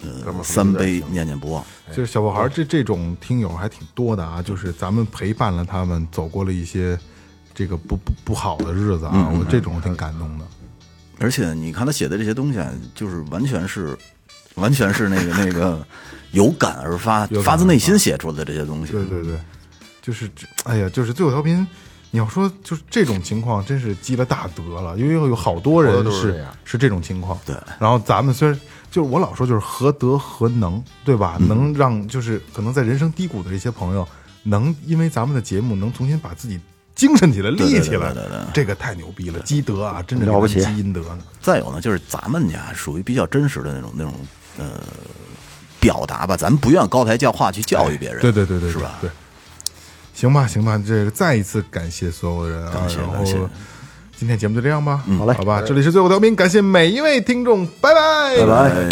[0.00, 1.62] 呃，三杯念念不忘。
[1.94, 6.98] 就是小破孩儿这这种听友还挺多的啊，就是咱们陪伴了他们走过了一些
[7.62, 10.44] 这个不不不好的日子啊，我这种挺感动的。
[11.20, 13.96] 而且你看他写的这些东西啊，就是完全是，
[14.56, 15.86] 完全是那个那个
[16.32, 18.90] 有感而发而，发发自内心写出的这些东西。
[18.90, 19.38] 对对对，
[20.02, 20.28] 就是，
[20.64, 21.64] 哎呀，就是最后调频，
[22.10, 27.38] 你要说就是这种情况，真是积了大德了，因为有好多人都是是这样是这种情况。
[27.46, 28.60] 对，然后咱们虽然
[28.90, 31.36] 就是我老说就是何德何能，对吧？
[31.38, 34.08] 能让就是可能在人生低谷的这些朋友，
[34.42, 36.58] 能因为咱们的节目能重新把自己
[37.02, 40.60] 精神起来、立起来对对对对，这个太牛逼了，积德啊，真的了不起。
[40.62, 41.00] 积阴德。
[41.00, 41.18] 呢。
[41.40, 44.14] 再有呢，就是咱们家属于比较真实的那种那种
[44.56, 44.64] 呃
[45.80, 48.98] 表达吧，咱们不愿高台教化去教育别人，对对对对，是吧？
[49.00, 49.10] 对，
[50.14, 53.36] 行吧，行吧，这个再一次感谢所有人啊，感谢感谢。
[54.16, 55.34] 今天节目就这样吧，好嘞。
[55.34, 58.54] 好吧，这里是最后调频，感谢每一位听众，拜拜，拜拜。
[58.70, 58.88] 哎